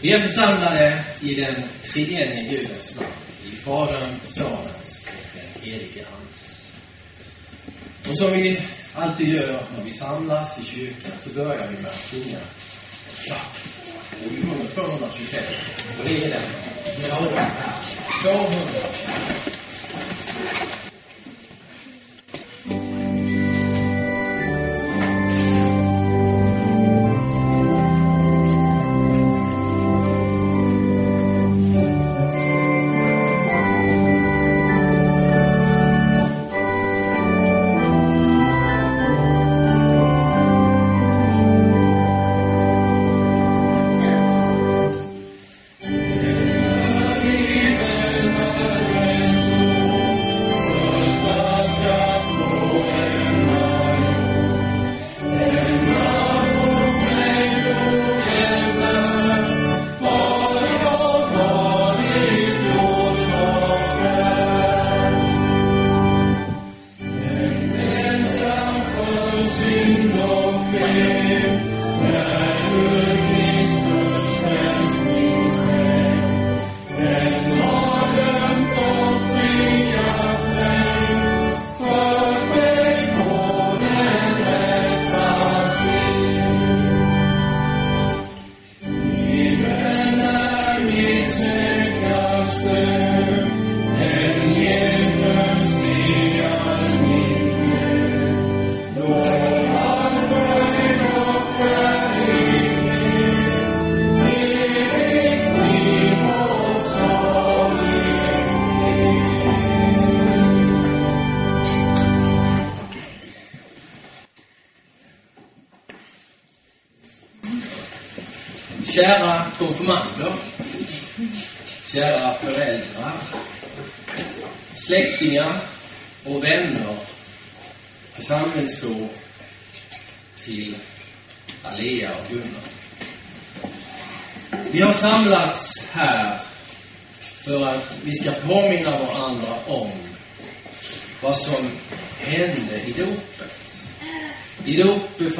Vi 0.00 0.12
är 0.12 0.20
församlade 0.20 1.04
i 1.20 1.34
den 1.34 1.54
treenige 1.92 2.50
Gudens 2.50 3.00
namn, 3.00 3.12
i 3.52 3.56
Fadern, 3.56 4.14
Sonens 4.24 5.06
och 5.06 5.12
den 5.34 5.62
helige 5.62 6.06
Andes. 6.06 6.72
Och 8.08 8.18
som 8.18 8.32
vi 8.32 8.62
alltid 8.94 9.28
gör 9.28 9.66
när 9.76 9.84
vi 9.84 9.92
samlas 9.92 10.60
i 10.60 10.64
kyrkan 10.64 11.12
så 11.18 11.30
börjar 11.30 11.68
vi 11.68 11.82
med 11.82 11.90
att 11.90 12.10
sjunga 12.10 12.38
en 12.38 12.44
psalm. 13.16 13.40
Och 14.10 14.30
vi 14.30 14.42
sjunger 14.42 14.70
225. 14.70 15.44
Och 15.98 16.04
det 16.04 16.24
är 16.24 16.30
den. 16.30 16.42
Vi 16.96 17.02
225. 18.22 20.79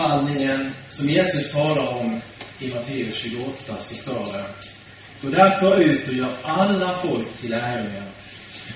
Befallningen 0.00 0.72
som 0.88 1.08
Jesus 1.08 1.52
talar 1.52 1.88
om 1.88 2.20
i 2.58 2.68
Matteus 2.68 3.16
28 3.16 3.76
så 3.80 3.94
står 3.94 4.32
det 4.32 4.44
Gå 5.22 5.28
därför 5.28 5.80
ut 5.80 6.08
och 6.08 6.14
gör 6.14 6.36
alla 6.42 6.98
folk 6.98 7.36
till 7.40 7.50
lärjungar, 7.50 8.04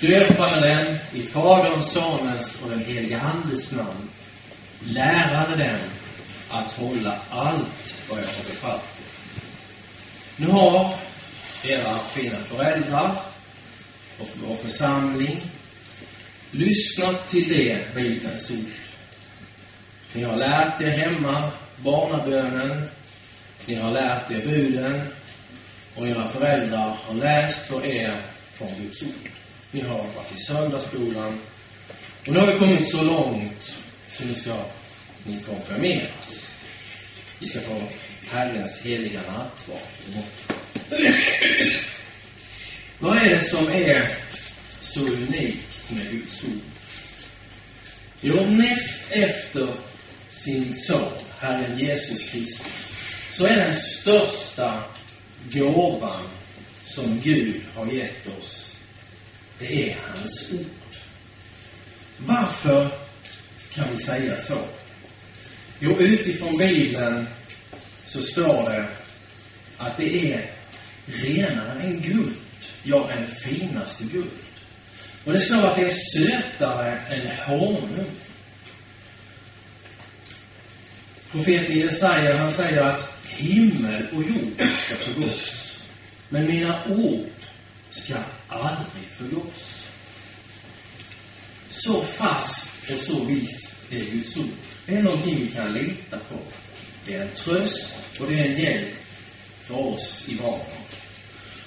döpande 0.01 0.69
dem 0.69 0.97
i 1.13 1.23
Faderns, 1.23 1.93
Sonens 1.93 2.59
och 2.63 2.71
den 2.71 2.85
helige 2.85 3.21
Andes 3.21 3.73
namn, 3.73 4.09
lärande 4.85 5.57
dem 5.57 5.79
att 6.51 6.73
hålla 6.73 7.19
allt 7.31 7.97
vad 8.11 8.19
jag 8.19 8.27
har 8.27 8.45
befallt 8.51 8.83
er. 8.83 9.05
Nu 10.37 10.47
har 10.47 10.95
era 11.65 11.99
fina 11.99 12.39
föräldrar 12.39 13.17
och 14.19 14.29
vår 14.35 14.57
församling 14.57 15.41
lyssnat 16.51 17.29
till 17.31 17.49
det 17.49 17.95
Bibelns 17.95 18.51
ord. 18.51 18.94
Ni 20.15 20.23
har 20.23 20.37
lärt 20.37 20.81
er 20.81 20.91
hemma 20.91 21.53
barnabönen 21.77 22.89
ni 23.67 23.75
har 23.75 23.91
lärt 23.91 24.31
er 24.31 24.47
buden 24.47 25.03
och 25.95 26.09
era 26.09 26.29
föräldrar 26.29 26.97
har 27.07 27.15
läst 27.15 27.67
för 27.67 27.87
er 27.87 28.21
från 28.53 28.69
Guds 28.81 29.03
ord. 29.03 29.31
Ni 29.71 29.81
har 29.81 29.99
varit 29.99 30.35
i 30.35 30.39
söndagsskolan 30.39 31.39
och 32.27 32.33
nu 32.33 32.39
har 32.39 32.47
vi 32.47 32.59
kommit 32.59 32.91
så 32.91 33.03
långt 33.03 33.75
så 34.09 34.25
nu 34.25 34.35
ska 34.35 34.65
ni 35.25 35.41
konfirmeras. 35.41 36.57
Vi 37.39 37.49
ska 37.49 37.61
få 37.61 37.83
Herrens 38.31 38.83
heliga 38.83 39.21
nattvard 39.21 40.25
Vad 42.99 43.17
är 43.19 43.31
det 43.31 43.41
som 43.41 43.69
är 43.69 44.11
så 44.81 45.01
unikt 45.01 45.91
med 45.91 46.11
Guds 46.11 46.45
ord? 46.45 46.61
Jo, 48.21 48.47
näst 48.47 49.13
efter 49.13 49.69
sin 50.45 50.75
son, 50.75 51.13
Herren 51.39 51.79
Jesus 51.79 52.31
Kristus, 52.31 52.67
så 53.33 53.47
är 53.47 53.57
den 53.57 53.77
största 53.77 54.85
gåvan 55.53 56.23
som 56.85 57.21
Gud 57.21 57.61
har 57.75 57.87
gett 57.87 58.27
oss, 58.39 58.77
det 59.59 59.91
är 59.91 59.99
hans 60.13 60.53
ord. 60.53 60.97
Varför 62.17 62.91
kan 63.75 63.85
vi 63.93 63.99
säga 63.99 64.37
så? 64.37 64.59
Jo, 65.81 65.97
utifrån 65.99 66.59
Bibeln 66.59 67.27
så 68.07 68.23
står 68.23 68.71
det 68.71 68.89
att 69.77 69.97
det 69.97 70.33
är 70.33 70.51
renare 71.07 71.83
än 71.83 72.01
guld, 72.01 72.35
ja, 72.83 73.11
än 73.11 73.27
finaste 73.27 74.05
guld. 74.05 74.31
Och 75.25 75.33
det 75.33 75.41
står 75.41 75.67
att 75.67 75.77
det 75.77 75.85
är 75.85 75.95
sötare 76.19 76.99
än 77.11 77.37
honung. 77.47 78.07
Profeten 81.35 81.77
Jesaja, 81.77 82.37
han 82.37 82.51
säger 82.51 82.81
att 82.81 83.11
himmel 83.29 84.07
och 84.13 84.23
jord 84.23 84.69
ska 84.79 84.97
förgås. 84.97 85.79
Men 86.29 86.47
mina 86.47 86.85
ord 86.89 87.31
ska 87.91 88.15
aldrig 88.49 89.05
förgås. 89.13 89.87
Så 91.71 92.03
fast 92.03 92.71
och 92.91 93.01
så 93.01 93.25
viss 93.25 93.77
är 93.91 94.01
Guds 94.01 94.37
ord. 94.37 94.45
Det 94.87 94.97
är 94.97 95.03
någonting 95.03 95.41
vi 95.41 95.49
kan 95.49 95.73
lita 95.73 96.19
på. 96.19 96.39
Det 97.07 97.15
är 97.15 97.23
en 97.23 97.35
tröst 97.35 97.95
och 98.21 98.27
det 98.27 98.39
är 98.39 98.45
en 98.45 98.61
hjälp 98.61 98.95
för 99.63 99.75
oss 99.75 100.25
i 100.29 100.35
vardagen. 100.35 100.83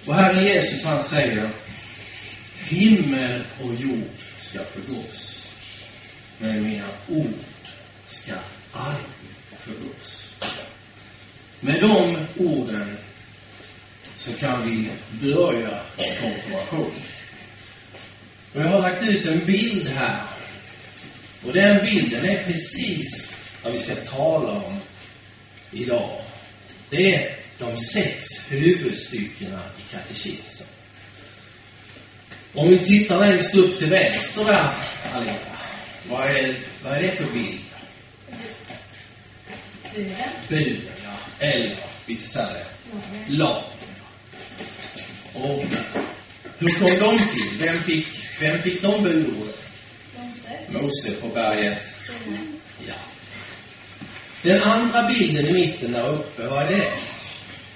Och 0.06 0.16
Herren 0.16 0.44
Jesus 0.44 0.84
han 0.84 1.04
säger 1.04 1.50
Himmel 2.58 3.44
och 3.64 3.74
jord 3.74 4.22
ska 4.40 4.60
förgås. 4.64 5.48
Men 6.38 6.64
mina 6.64 6.88
ord 7.10 7.34
ska 8.08 8.34
aldrig 8.72 9.17
förgås. 9.60 10.34
Med 11.60 11.82
de 11.82 12.18
orden 12.38 12.98
så 14.18 14.34
kan 14.34 14.70
vi 14.70 14.90
börja 15.22 15.82
konfirmation. 16.22 16.92
Och 18.54 18.62
jag 18.62 18.68
har 18.68 18.82
lagt 18.82 19.04
ut 19.04 19.26
en 19.26 19.46
bild 19.46 19.88
här. 19.88 20.24
Och 21.46 21.54
den 21.54 21.86
bilden 21.86 22.26
är 22.26 22.44
precis 22.44 23.36
vad 23.64 23.74
vi 23.74 23.80
ska 23.80 23.96
tala 23.96 24.52
om 24.52 24.80
idag. 25.72 26.22
Det 26.90 27.16
är 27.16 27.36
de 27.60 27.78
sex 27.78 28.26
huvudstyckena 28.50 29.62
i 29.78 29.92
katekesen. 29.92 30.68
Om 32.54 32.70
vi 32.70 32.80
tittar 32.80 33.20
längst 33.20 33.56
upp 33.56 33.80
till 33.80 33.90
vänster 33.90 34.46
där, 34.46 34.74
allihopa. 35.14 35.58
Vad 36.10 36.28
är, 36.28 36.58
vad 36.84 36.94
är 36.94 37.02
det 37.02 37.12
för 37.12 37.32
bild? 37.34 37.60
Buden. 39.96 40.16
Buden, 40.48 40.82
ja. 41.04 41.46
Eller, 41.48 41.76
vi 42.06 42.18
säger 42.18 42.64
Lagen. 43.28 43.64
Och 45.34 45.64
hur 46.60 46.80
kom 46.80 47.18
de 47.18 47.18
till? 47.24 47.58
Vem 47.60 47.78
fick, 47.78 48.08
vem 48.40 48.62
fick 48.62 48.82
de 48.82 49.04
budorden? 49.04 49.54
Mose. 50.18 50.60
Mose 50.70 51.12
på 51.12 51.28
berget. 51.28 51.86
Sinai. 52.06 52.40
Ja. 52.88 52.94
Den 54.42 54.64
andra 54.64 55.04
bilden 55.08 55.46
i 55.46 55.54
mitten 55.54 55.92
där 55.92 56.10
uppe, 56.10 56.48
vad 56.48 56.64
är 56.64 56.70
det? 56.70 56.94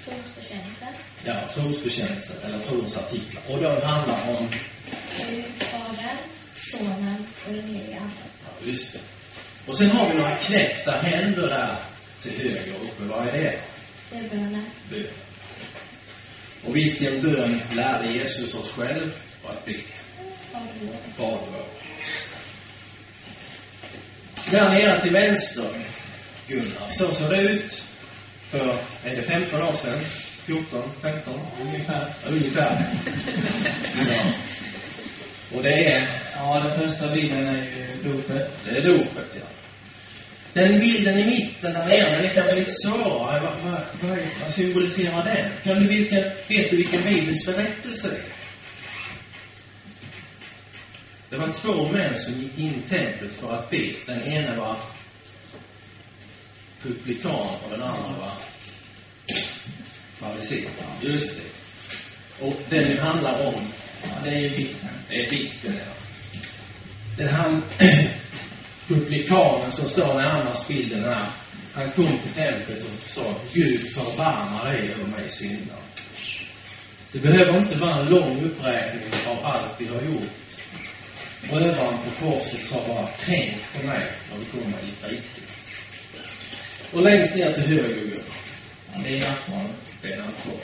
Trosbekännelse. 0.04 0.86
Ja, 1.24 1.34
trosbekännelse 1.54 2.32
eller 2.44 2.58
trosartiklar. 2.58 3.42
Och 3.48 3.58
de 3.62 3.86
handlar 3.86 4.36
om, 4.38 4.48
Gud, 5.30 5.44
Fadern, 5.58 6.16
Sonen 6.56 7.26
och 7.46 7.52
den 7.52 7.64
helige 7.64 7.96
Ande. 8.00 8.12
ja, 8.44 8.66
just 8.66 8.92
det. 8.92 8.98
Och 9.66 9.78
sen 9.78 9.90
har 9.90 10.10
vi 10.10 10.18
några 10.18 10.36
knäppta 10.36 10.90
händer 10.92 11.48
där 11.48 11.76
till 12.22 12.32
höger 12.32 12.74
uppe. 12.74 13.02
Vad 13.04 13.26
är 13.28 13.32
det? 13.32 13.58
Det 14.10 14.16
är 14.16 14.28
bönen. 14.28 14.64
Bön. 14.90 15.06
Och 16.64 16.76
vilken 16.76 17.22
bön 17.22 17.60
lärde 17.74 18.12
Jesus 18.12 18.54
oss 18.54 18.72
själv 18.72 19.12
att 19.44 19.64
be? 19.64 19.72
Fader 21.16 21.38
vår. 21.52 21.66
Där 24.50 24.70
nere 24.70 25.00
till 25.00 25.12
vänster, 25.12 25.70
Gunnar, 26.48 26.88
så 26.90 27.12
såg 27.12 27.30
det 27.30 27.40
ut 27.42 27.82
för, 28.50 28.66
är 29.04 29.16
det 29.16 29.22
15 29.22 29.62
år 29.62 29.72
sedan? 29.72 30.00
14, 30.44 30.82
15? 31.02 31.40
Ungefär. 31.62 32.14
Ungefär. 32.28 32.86
Ja. 34.10 34.32
Och 35.56 35.62
det 35.62 35.92
är, 35.92 36.08
Ja, 36.36 36.60
den 36.64 36.88
första 36.88 37.08
bilden 37.14 37.46
är 37.48 37.62
ju 37.62 37.86
dopet. 38.12 38.56
det 38.64 38.70
är 38.70 38.82
dopet, 38.82 39.26
ja. 39.34 39.46
Den 40.52 40.80
bilden 40.80 41.18
i 41.18 41.24
mitten 41.24 41.72
där 41.72 41.86
nere, 41.86 42.22
den 42.22 42.34
kan 42.34 42.46
vara 42.46 42.54
lite 42.54 42.72
svårare. 42.72 43.40
Vad, 43.40 43.72
vad, 43.72 43.80
vad, 44.00 44.18
vad 44.40 44.50
symboliserar 44.50 45.24
den? 45.24 45.50
Kan 45.64 45.82
du 45.82 45.88
vilken, 45.88 46.22
vet 46.48 46.70
du 46.70 46.76
vilken 46.76 47.02
Bibels 47.02 47.46
berättelse 47.46 48.08
det 48.08 48.16
är? 48.16 48.22
Det 51.30 51.36
var 51.36 51.52
två 51.52 51.88
män 51.88 52.18
som 52.18 52.34
gick 52.34 52.58
in 52.58 52.82
i 52.86 52.88
templet 52.88 53.32
för 53.32 53.54
att 53.54 53.70
be. 53.70 53.92
Den 54.06 54.22
ene 54.22 54.56
var 54.56 54.76
publikan 56.82 57.48
och 57.64 57.70
den 57.70 57.82
andra 57.82 58.18
var 58.20 58.32
farisé. 60.18 60.64
Just 61.00 61.36
det. 61.36 62.46
Och 62.46 62.60
den 62.68 62.98
handlar 62.98 63.46
om 63.46 63.54
Ja, 64.02 64.08
det 64.24 64.30
är 64.30 64.40
ju 64.40 64.48
vikten. 64.48 64.88
det 65.08 65.26
är 65.26 65.30
vikten, 65.30 65.74
ja. 65.74 65.92
Den 67.16 67.28
här 67.28 67.60
publikanen 68.88 69.72
som 69.72 69.88
står 69.88 70.14
närmast 70.14 70.68
bilden 70.68 71.04
här, 71.04 71.26
han 71.74 71.90
kom 71.90 72.06
till 72.06 72.32
templet 72.34 72.84
och 72.84 73.10
sa 73.10 73.34
Gud 73.52 73.80
förbarma 73.80 74.64
dig 74.64 74.92
över 74.92 75.04
mig 75.04 75.30
syndare. 75.30 75.78
Det 77.12 77.18
behöver 77.18 77.58
inte 77.58 77.78
vara 77.78 77.96
en 77.96 78.08
lång 78.08 78.44
uppräkning 78.44 79.02
av 79.28 79.46
allt 79.46 79.74
vi 79.78 79.86
har 79.86 80.02
gjort. 80.02 80.30
Rövaren 81.50 81.98
på 82.04 82.26
korset 82.26 82.66
sa 82.66 82.76
bara 82.88 83.08
tänk 83.20 83.56
på 83.72 83.86
mig 83.86 84.06
när 84.30 84.38
du 84.38 84.44
kommer 84.44 84.78
i 84.82 84.86
ditt 84.86 85.10
rike. 85.10 85.42
Och 86.92 87.02
längst 87.02 87.36
ner 87.36 87.52
till 87.52 87.62
höger, 87.62 87.94
Gunnar, 87.94 89.04
det 89.04 89.18
är 89.18 89.20
nattvarden. 89.20 89.72
det 90.02 90.12
är 90.12 90.16
nattvarden. 90.16 90.60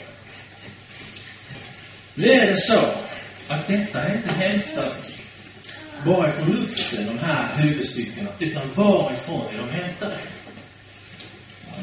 Nu 2.13 2.27
är 2.27 2.47
det 2.47 2.57
så 2.57 2.79
att 3.47 3.67
detta 3.67 4.01
är 4.01 4.15
inte 4.15 4.29
hämtat 4.29 5.11
bara 6.05 6.29
ifrån 6.29 6.51
luften, 6.51 7.05
de 7.05 7.19
här 7.19 7.55
huvudstyckena, 7.55 8.29
utan 8.39 8.69
varifrån 8.75 9.45
är 9.53 9.57
de 9.57 9.69
hämtade? 9.69 10.17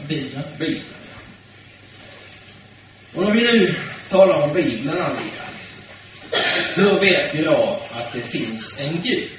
Bibeln. 0.09 0.43
Bibeln. 0.59 0.85
Och 3.15 3.25
om 3.25 3.33
vi 3.33 3.43
nu 3.43 3.75
talar 4.09 4.43
om 4.43 4.55
Bibeln, 4.55 4.99
Annika, 4.99 5.43
hur 6.75 7.01
vet 7.01 7.35
vi 7.35 7.43
då 7.43 7.83
att 7.93 8.13
det 8.13 8.23
finns 8.23 8.81
en 8.81 9.01
Gud? 9.03 9.31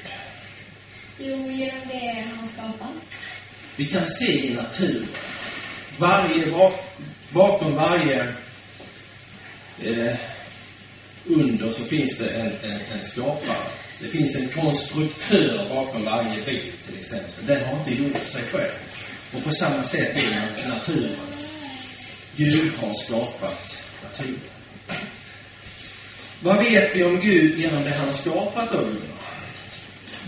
Jo, 1.20 1.52
genom 1.52 1.88
det 1.88 2.26
han 2.38 2.48
skapar. 2.48 2.88
Vi 3.76 3.86
kan 3.86 4.08
se 4.08 4.48
i 4.48 4.54
naturen. 4.54 5.08
Varje, 5.98 6.52
bak, 6.52 6.74
bakom 7.30 7.76
varje 7.76 8.34
eh, 9.84 10.16
under 11.26 11.70
så 11.70 11.84
finns 11.84 12.18
det 12.18 12.30
en, 12.30 12.52
en, 12.72 12.80
en 12.94 13.02
skapare. 13.02 13.87
Det 14.00 14.08
finns 14.08 14.36
en 14.36 14.50
konstruktör 14.50 15.70
bakom 15.70 16.06
varje 16.06 16.42
bil, 16.42 16.72
till 16.86 17.00
exempel. 17.00 17.46
Den 17.46 17.66
har 17.66 17.80
inte 17.80 18.04
gjort 18.04 18.26
sig 18.26 18.42
själv. 18.52 18.72
Och 19.34 19.44
på 19.44 19.52
samma 19.52 19.84
sätt 19.84 20.16
är 20.16 20.32
det 20.32 20.68
naturen. 20.68 21.16
Gud 22.36 22.72
har 22.82 22.94
skapat 22.94 23.84
naturen. 24.04 24.40
Vad 26.40 26.58
vet 26.58 26.96
vi 26.96 27.04
om 27.04 27.22
Gud 27.22 27.60
genom 27.60 27.84
det 27.84 27.90
han 27.90 28.14
skapat 28.14 28.72
då? 28.72 28.88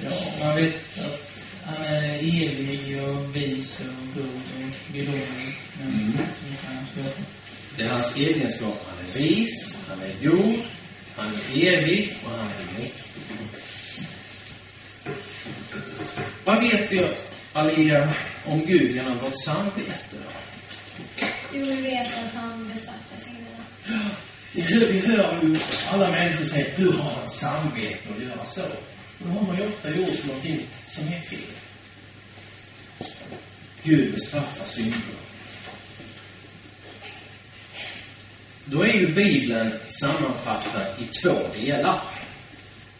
Ja, 0.04 0.45
man 0.45 0.56
vet 0.56 1.00
att 1.00 1.30
han 1.63 1.86
är 1.86 2.13
evig 2.13 3.04
och 3.04 3.36
vis 3.36 3.80
och 3.80 4.16
god 4.16 4.25
och 4.25 4.94
gudomlig. 4.94 5.56
Mm. 5.81 6.18
Det 7.77 7.83
är 7.83 7.89
hans 7.89 8.18
egenskaper. 8.18 8.86
Han 8.89 9.06
är 9.06 9.19
vis, 9.19 9.77
han 9.88 10.01
är 10.01 10.30
god, 10.30 10.60
han 11.19 11.33
är 11.54 11.74
evig 11.74 12.18
och 12.24 12.31
han 12.31 12.48
är 12.48 12.80
mäktig. 12.80 13.21
Vad 16.45 16.62
vet 16.62 16.92
vi, 16.92 17.10
Alia, 17.54 18.13
om 18.45 18.66
Gud 18.66 18.95
genom 18.95 19.18
vårt 19.18 19.44
samvete? 19.44 20.18
Jo, 21.54 21.66
vi 21.66 21.81
vet 21.81 22.07
att 22.07 22.33
han 22.33 22.71
bestraffar 22.74 23.18
synderna. 23.18 24.10
Vi 24.54 24.62
hör, 24.62 24.86
vi 24.86 25.00
hör 25.00 25.39
ju 25.44 25.57
alla 25.92 26.12
människor 26.12 26.45
säga, 26.45 26.66
hur 26.75 26.92
har 26.92 27.12
han 27.12 27.30
samvete 27.30 28.10
att 28.16 28.24
göra 28.24 28.45
så? 28.45 28.62
Då 29.18 29.30
har 29.30 29.48
man 29.48 29.57
ju 29.57 29.68
ofta 29.68 29.89
gjort 29.89 30.25
någonting 30.25 30.68
som 30.88 31.07
är 31.07 31.19
fel. 31.19 31.39
Gud 33.83 34.13
bestraffar 34.13 34.66
synder. 34.66 35.28
Då 38.71 38.83
är 38.83 38.94
ju 38.94 39.07
Bibeln 39.07 39.71
sammanfattad 39.88 40.86
i 41.00 41.06
två 41.06 41.39
delar. 41.54 42.01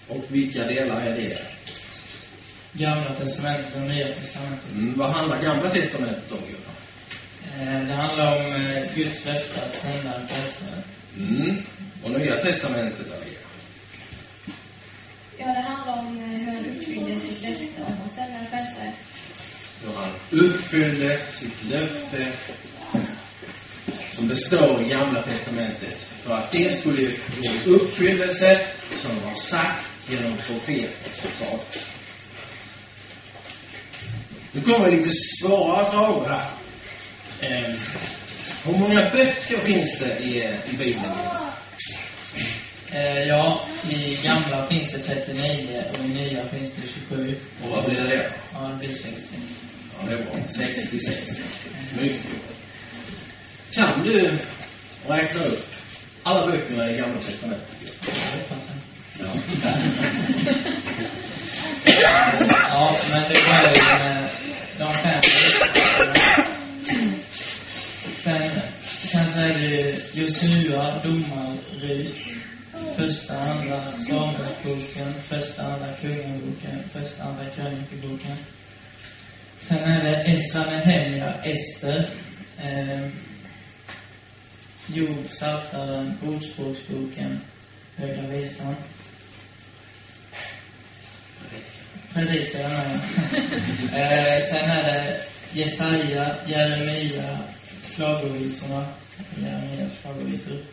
Och 0.08 0.26
vilka 0.28 0.64
delar 0.64 1.02
är 1.02 1.16
det? 1.16 1.38
Gamla 2.74 3.10
testamentet 3.20 3.76
och 3.76 3.82
Nya 3.82 4.08
testamentet. 4.08 4.72
Mm, 4.74 4.98
vad 4.98 5.10
handlar 5.10 5.42
Gamla 5.42 5.70
Testamentet 5.70 6.32
om, 6.32 6.38
Gunnar? 6.38 7.78
Eh, 7.82 7.88
Det 7.88 7.94
handlar 7.94 8.36
om 8.38 8.54
eh, 8.56 8.96
Guds 8.96 9.26
löfte 9.26 9.66
att 9.66 9.78
sända 9.78 10.14
en 10.16 10.28
frälsare. 10.28 10.84
Mm. 11.18 11.56
Och 12.04 12.12
Nya 12.12 12.36
Testamentet, 12.36 13.06
Alia? 13.12 13.40
Ja, 15.38 15.46
det 15.46 15.62
handlar 15.62 16.00
om 16.00 16.18
eh, 16.18 16.24
hur 16.24 16.46
han 16.54 16.66
uppfyllde 16.66 17.20
sitt 17.20 17.42
löfte 17.42 17.82
om 17.88 17.94
att 18.08 18.16
sända 18.16 18.38
en 18.40 18.46
frälsare. 18.48 18.92
hur 19.84 19.94
han 19.94 20.12
uppfyllde 20.46 21.20
sitt 21.32 21.64
löfte 21.72 22.28
som 24.30 24.36
det 24.36 24.42
står 24.42 24.82
i 24.82 24.90
Gamla 24.90 25.22
Testamentet. 25.22 25.98
För 26.24 26.38
att 26.38 26.52
det 26.52 26.80
skulle 26.80 27.02
gå 27.66 27.72
i 27.72 27.76
uppfyllelse 27.76 28.60
som 28.92 29.12
var 29.26 29.36
sagt 29.36 29.86
genom 30.10 30.38
profeter 30.38 31.10
som 31.22 31.30
sa. 31.32 31.60
Nu 34.52 34.62
kommer 34.62 34.92
lite 34.92 35.10
svåra 35.10 35.86
frågor 35.86 36.30
här. 36.30 36.50
Eh, 37.42 37.74
hur 38.64 38.78
många 38.78 39.10
böcker 39.10 39.58
finns 39.58 40.00
det 40.00 40.20
i, 40.20 40.38
i 40.74 40.78
Bibeln? 40.78 41.06
Eh, 42.92 43.28
Ja, 43.28 43.62
i 43.90 44.20
gamla 44.24 44.68
finns 44.68 44.92
det 44.92 45.00
39 45.00 45.84
och 45.94 46.06
i 46.06 46.08
nya 46.08 46.48
finns 46.48 46.72
det 46.72 46.82
27. 47.10 47.40
Och 47.64 47.70
vad 47.70 47.86
blir 47.86 48.02
det? 48.02 48.34
Ja, 48.54 48.60
det 48.60 48.78
blir 48.78 48.90
66. 48.90 49.42
Ja, 50.00 50.10
det 50.10 50.14
är 50.14 50.24
bra. 50.24 50.34
66. 50.50 51.42
Mycket. 52.02 52.59
Kan 53.80 54.04
du 54.04 54.38
räkna 55.08 55.44
upp 55.44 55.68
alla 56.24 56.52
böckerna 56.52 56.92
i 56.92 56.98
Gamla 56.98 57.18
Testamentet? 57.18 57.78
Jag. 59.20 59.28
Ja. 59.28 59.32
Ja, 62.72 62.96
men 63.12 63.22
det 63.30 63.40
var 63.48 63.62
ju 63.76 64.10
med 64.10 64.30
de 64.78 64.94
fem 64.94 65.22
Sen, 68.20 68.50
sen 68.84 69.26
så 69.34 69.40
är 69.40 69.54
det 69.54 69.66
ju 69.66 69.96
Josua, 70.14 71.00
Domar, 71.04 71.56
Rut, 71.82 72.16
första, 72.98 73.38
andra 73.38 73.82
Samuelsboken, 73.98 75.14
första, 75.30 75.64
andra 75.64 75.94
Kungaboken, 76.02 76.84
första, 76.94 77.24
andra 77.24 77.46
Krönikeboken. 77.56 78.38
Sen 79.62 79.78
är 79.78 80.04
det 80.04 80.32
Esra, 80.32 80.66
Nehemja, 80.66 81.34
Ester, 81.44 82.10
eh, 82.58 83.10
Job, 84.94 85.30
Psaltaren, 85.30 86.18
Ordspråksboken, 86.28 87.40
Höga 87.96 88.22
Visan. 88.22 88.76
Predikaren 92.14 93.02
är 93.94 94.38
eh, 94.38 94.44
Sen 94.46 94.70
är 94.70 94.84
det 94.84 95.22
Jesaja, 95.52 96.36
Jeremia, 96.48 97.40
Klagovisorna, 97.96 98.86
Jeremias 99.42 99.94
favoriter. 99.94 100.64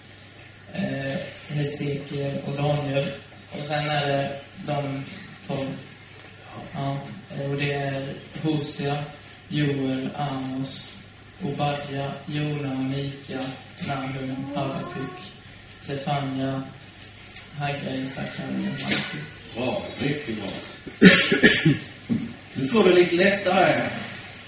Eh, 0.72 1.16
Hesekiel 1.48 2.38
och 2.46 2.52
Daniel. 2.52 3.06
Och 3.52 3.66
sen 3.66 3.90
är 3.90 4.06
det 4.06 4.40
de 4.66 5.04
tolv. 5.46 5.78
Ja, 6.74 6.98
eh, 7.34 7.50
och 7.50 7.56
det 7.56 7.72
är 7.72 8.14
Hosea, 8.42 9.04
Joel, 9.48 10.08
Amos, 10.16 10.95
Obadja, 11.44 12.12
Jona, 12.26 12.74
Mika, 12.74 13.40
Nahum, 13.86 14.36
Habakuk, 14.54 15.16
Sefania, 15.80 16.62
Haggai, 17.58 18.06
Sakarja, 18.06 18.70
Malki. 18.70 19.18
Bra, 19.54 19.82
mycket 20.00 20.36
bra. 20.36 20.48
Nu 22.54 22.66
får 22.66 22.84
du 22.84 22.94
lite 22.94 23.16
lättare, 23.16 23.90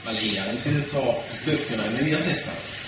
Malia. 0.04 0.45
Nu 0.52 0.59
ska 0.59 0.71
du 0.71 0.80
ta 0.80 1.23
böckerna 1.47 2.00
i 2.00 2.04
Nya 2.04 2.18
Testamentet. 2.18 2.78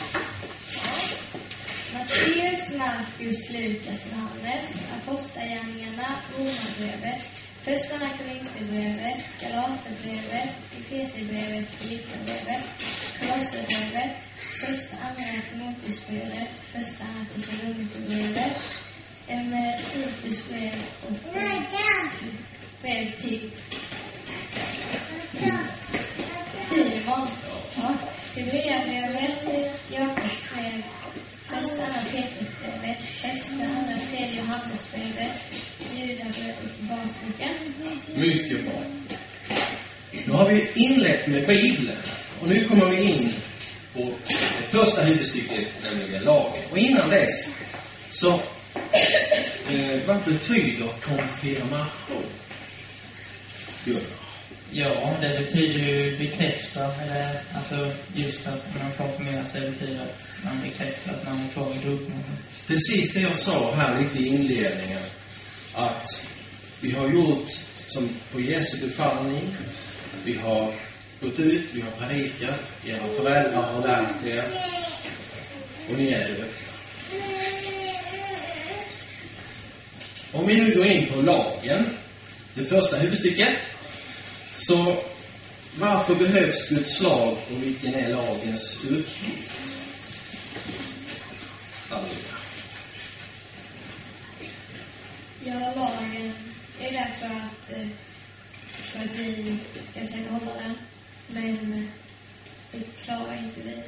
Matteus, 1.92 2.72
Markus, 2.78 3.50
Lukas, 3.50 4.06
Johannes, 4.12 4.66
Apostlagärningarna, 4.96 6.06
Romarbrevet, 6.38 7.22
Första 7.64 7.94
Korinthierbrevet, 7.98 9.20
Galaterbrevet, 9.40 10.50
Efesierbrevet, 10.78 11.68
Filipperbrevet, 11.70 12.62
Kolosserbrevet, 13.18 14.10
Första 14.36 14.96
Andra 15.06 15.42
Timoteusbrevet, 15.50 16.48
Första 16.72 17.04
Andra 17.04 17.24
Thessalonikerbrevet, 17.34 18.52
Titus 19.92 20.48
brev 20.48 20.74
och 21.06 21.12
brev 22.82 23.16
till 23.16 23.50
Filemon. 26.68 27.26
Hebreerbrevet, 28.34 29.90
Jakobs 29.90 30.54
brev, 30.54 30.82
Första 31.46 31.84
Andra 31.84 32.00
Petrusbrevet, 32.10 32.98
Första 32.98 33.64
Andra 33.64 33.98
Tredje 34.10 34.36
Johannesbrevet, 34.36 35.32
mycket 38.14 38.64
bra. 38.64 38.82
Nu 40.26 40.32
har 40.32 40.48
vi 40.48 40.68
inlett 40.74 41.26
med 41.26 41.46
Bibeln. 41.46 41.96
Och 42.40 42.48
nu 42.48 42.64
kommer 42.64 42.90
vi 42.90 43.02
in 43.02 43.32
på 43.94 44.12
det 44.28 44.78
första 44.78 45.02
huvudstycket, 45.02 45.68
nämligen 45.84 46.24
lagen. 46.24 46.62
Och 46.70 46.78
innan 46.78 47.08
dess 47.08 47.48
så, 48.10 48.32
eh, 49.70 49.98
vad 50.06 50.22
betyder 50.24 50.88
konfirmation? 51.00 52.24
Gunnar? 53.84 54.02
Ja, 54.72 55.14
det 55.20 55.38
betyder 55.38 55.78
ju 55.78 56.18
bekräfta, 56.18 56.94
eller 57.02 57.40
alltså 57.54 57.90
just 58.14 58.46
att 58.46 58.66
man 58.80 58.90
konfirmerar 58.92 59.44
sig 59.44 59.70
betyder 59.70 60.02
att 60.02 60.44
man 60.44 60.60
bekräftar 60.62 61.12
att 61.12 61.24
man 61.24 61.44
är 61.44 61.52
kvar 61.52 61.70
i 61.70 61.74
dopmålet. 61.74 62.40
Precis 62.66 63.12
det 63.12 63.20
jag 63.20 63.36
sa 63.36 63.74
här 63.74 64.02
lite 64.02 64.18
i 64.18 64.26
inledningen. 64.26 65.02
Att 65.74 66.26
vi 66.80 66.90
har 66.90 67.08
gjort 67.08 67.48
som 67.86 68.08
på 68.32 68.40
Jesu 68.40 68.76
befallning. 68.76 69.56
Vi 70.24 70.34
har 70.34 70.72
gått 71.20 71.38
ut, 71.38 71.64
vi 71.72 71.80
har 71.80 71.90
predikat, 71.90 72.60
era 72.86 73.08
föräldrar 73.16 73.62
har 73.62 73.88
lärt 73.88 74.26
er 74.26 74.44
och 75.90 75.98
ni 75.98 76.12
är 76.12 76.28
döpta. 76.28 76.72
Om 80.32 80.46
vi 80.46 80.60
nu 80.60 80.74
går 80.74 80.86
in 80.86 81.06
på 81.06 81.22
lagen, 81.22 81.86
det 82.54 82.64
första 82.64 82.96
huvudstycket, 82.96 83.58
så 84.54 84.96
varför 85.78 86.14
behövs 86.14 86.68
Guds 86.68 87.00
lag 87.00 87.36
och 87.50 87.62
vilken 87.62 87.94
är 87.94 88.08
lagens 88.08 88.84
uppgift? 88.84 89.50
Alltså. 91.88 92.29
Ja, 95.44 95.54
lagen 95.76 96.32
är 96.80 96.92
där 96.92 97.10
för 97.20 97.26
att, 97.26 97.80
eh, 97.80 97.88
för 98.72 98.98
att 98.98 99.14
vi 99.18 99.56
ska 99.90 100.00
försöka 100.00 100.30
hålla 100.30 100.54
den. 100.54 100.74
Men 101.26 101.72
eh, 101.72 101.88
det 102.72 103.04
klarar 103.04 103.38
inte 103.38 103.60
vi. 103.60 103.70
Nej, 103.74 103.84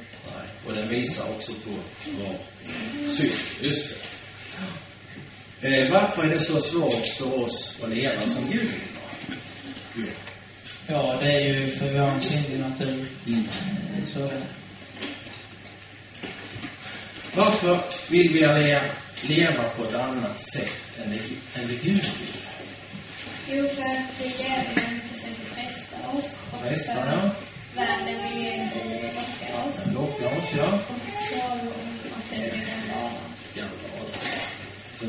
och 0.67 0.73
den 0.73 0.89
visar 0.89 1.29
också 1.31 1.53
på 1.53 1.69
vår 2.05 2.35
synd. 3.07 3.31
Just 3.61 3.89
det. 5.61 5.67
Eh, 5.67 5.91
varför 5.91 6.23
är 6.27 6.29
det 6.29 6.39
så 6.39 6.59
svårt 6.59 7.05
för 7.05 7.43
oss 7.43 7.77
att 7.83 7.89
leva 7.89 8.21
som 8.21 8.51
Gud 8.51 8.61
vill? 8.61 8.79
Gud. 9.95 10.09
Ja, 10.87 11.17
det 11.21 11.31
är 11.31 11.39
ju 11.53 11.75
för 11.75 11.91
vi 11.91 11.97
har 11.97 12.07
en 12.11 12.21
syndig 12.21 12.59
natur. 12.59 13.05
Mm. 13.27 13.43
Så 14.13 14.19
är 14.19 14.23
det. 14.27 14.41
Varför 17.35 17.79
vill 18.09 18.33
vi 18.33 18.39
le- 18.39 18.91
leva 19.27 19.63
på 19.63 19.83
ett 19.83 19.95
annat 19.95 20.41
sätt 20.41 20.97
än 21.03 21.11
det, 21.11 21.59
än 21.59 21.67
det 21.67 21.73
Gud 21.73 22.05
vill? 22.19 22.43
Jo, 23.49 23.67
för 23.67 23.81
att 23.81 24.39
djävulen 24.39 25.01
försöker 25.13 25.45
fresta 25.55 25.95
oss. 26.13 26.39
Och 26.51 26.61
Fresta, 26.61 26.93
ja. 26.93 27.29
Världen 27.75 28.29
vill 28.29 28.43
ju 28.43 28.57
locka 29.15 29.69
oss. 29.69 29.93
Lockar 29.93 30.37
oss, 30.37 30.53
ja. 30.57 30.73
Och 30.73 31.19
så 31.29 31.35
naturen 32.15 32.61
vanan. 32.93 33.13
Gamla 33.55 33.89
Adam. 33.95 34.21
Så. 34.99 35.05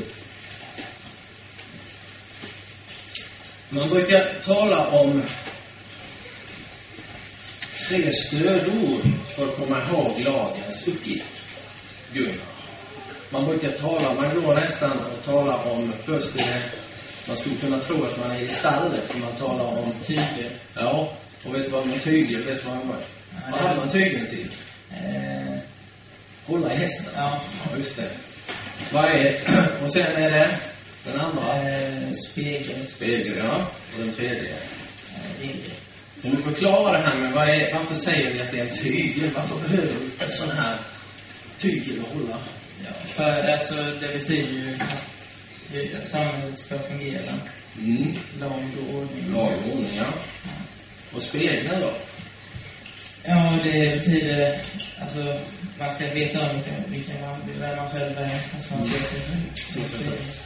Man 3.69 3.89
brukar 3.89 4.41
tala 4.43 4.87
om 4.87 5.23
tre 7.89 8.11
stödord 8.11 9.01
för 9.35 9.47
att 9.47 9.55
komma 9.55 9.81
ihåg 9.83 10.19
lagens 10.19 10.87
uppgift. 10.87 11.41
Gunnar. 12.13 12.54
Man 13.29 13.45
brukar 13.45 13.71
tala, 13.71 14.13
man 14.13 14.41
går 14.41 14.55
nästan 14.55 14.91
och 14.91 15.25
talar 15.25 15.71
om 15.71 15.93
först 16.05 16.35
är 16.35 16.61
man 17.27 17.37
skulle 17.37 17.55
kunna 17.55 17.79
tro 17.79 18.03
att 18.03 18.19
man 18.19 18.31
är 18.31 18.39
i 18.41 18.47
stallet, 18.47 19.03
för 19.11 19.19
man 19.19 19.35
talar 19.35 19.65
om 19.65 19.93
Tygel. 20.05 20.49
Ja, 20.75 21.13
och 21.45 21.55
vet 21.55 21.65
du 21.65 21.69
vad 21.71 21.87
man 21.87 21.99
tygel, 21.99 22.43
vet 22.43 22.63
du 22.63 22.69
vad 22.69 22.85
man 22.85 22.95
Vad 23.51 23.59
hade 23.59 23.75
man 23.75 23.89
tygeln 23.89 24.27
till? 24.27 24.49
Eh, 24.91 25.59
Hålla 26.45 26.73
i 26.73 26.75
hästen? 26.75 27.13
Ja. 27.15 27.41
ja 27.71 27.77
just 27.77 27.95
det. 27.95 28.09
Vad 28.91 29.05
är, 29.05 29.39
och 29.83 29.89
sen 29.89 30.15
är 30.15 30.31
det 30.31 30.47
den 31.05 31.19
andra? 31.21 31.69
eh, 31.69 32.11
spegel. 32.31 32.87
Spegel, 32.87 33.37
ja. 33.37 33.55
Och 33.93 33.99
den 33.99 34.13
tredje? 34.13 34.53
Eh. 35.41 35.49
Kan 36.21 36.31
du 36.31 36.37
förklara 36.37 36.91
det 36.91 37.07
här 37.07 37.15
med 37.19 37.31
vad 37.31 37.49
är, 37.49 37.73
varför 37.73 37.95
säger 37.95 38.31
vi 38.33 38.41
att 38.41 38.51
det 38.51 38.59
är 38.59 38.67
en 38.69 38.77
tygel? 38.77 39.29
Varför 39.35 39.69
behöver 39.69 39.93
vi 39.99 40.25
en 40.25 40.31
sån 40.31 40.49
här 40.49 40.77
tygel 41.59 41.99
att 41.99 42.13
hålla? 42.13 42.37
Ja, 42.85 42.93
för 43.13 43.51
alltså, 43.51 43.75
det 43.75 44.13
betyder 44.13 44.77
ju 45.71 45.97
att 45.97 46.07
samhället 46.07 46.59
ska 46.59 46.79
fungera. 46.79 47.39
Mm. 47.77 48.13
Lag 48.39 48.63
och 48.79 48.95
ordning. 48.95 49.33
Lag 49.33 49.53
och 49.53 49.73
ordning, 49.73 49.95
ja. 49.95 50.13
Och 51.13 51.21
spegeln 51.21 51.81
då? 51.81 51.91
Ja, 53.23 53.59
det 53.63 53.97
betyder... 53.99 54.61
Alltså, 54.99 55.39
man 55.79 55.95
ska 55.95 56.13
veta 56.13 56.49
om 56.49 56.55
vilka, 56.55 56.71
vilka 56.87 57.13
man, 57.21 57.39
vem 57.59 57.75
man 57.75 57.89
själv 57.89 58.17
är. 58.17 58.39
Alltså, 58.53 58.73
man 58.73 58.83
ser 58.83 58.99
sig 58.99 59.21
själv. 59.21 60.39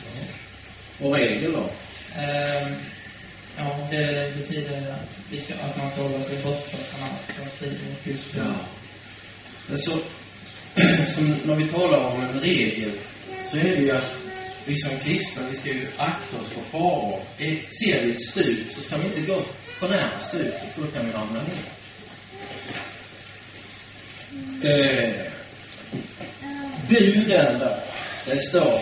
Och 0.99 1.15
regel 1.15 1.51
då? 1.51 1.69
Ehm, 2.21 2.75
ja, 3.57 3.87
det 3.91 4.35
betyder 4.37 4.91
att, 4.91 5.19
vi 5.31 5.39
ska, 5.39 5.53
att 5.53 5.77
man 5.77 5.89
ska 5.89 6.01
hålla 6.01 6.23
sig 6.23 6.37
borta 6.43 6.77
från 6.77 7.03
allt 7.03 7.35
som 7.35 7.45
strider 7.49 7.89
mot 7.89 8.03
Guds 8.03 8.31
bud. 8.31 8.43
Men 9.67 9.77
så, 9.77 9.99
som 11.15 11.35
när 11.45 11.55
vi 11.55 11.67
talar 11.67 11.97
om 11.97 12.21
en 12.21 12.39
regel, 12.39 12.91
så 13.51 13.57
är 13.57 13.63
det 13.63 13.81
ju 13.81 13.91
att 13.91 14.15
vi 14.65 14.77
som 14.77 14.99
kristna, 14.99 15.41
vi 15.49 15.55
ska 15.55 15.69
ju 15.69 15.87
akta 15.97 16.37
oss 16.39 16.49
för 16.49 16.61
faror. 16.61 17.19
Ser 17.69 18.03
vi 18.03 18.11
ett 18.11 18.21
stup 18.21 18.71
så 18.71 18.81
ska 18.81 18.97
vi 18.97 19.05
inte 19.05 19.21
gå 19.21 19.43
för 19.79 19.89
nära 19.89 20.19
stupet, 20.19 20.73
för 20.75 20.81
då 20.81 20.87
kan 20.87 21.05
vi 21.05 21.11
ramla 21.11 21.41
ner. 21.41 21.79
Eh, 24.63 25.13
buden 26.89 27.59
då. 27.59 27.77
Det 28.25 28.39
står 28.39 28.79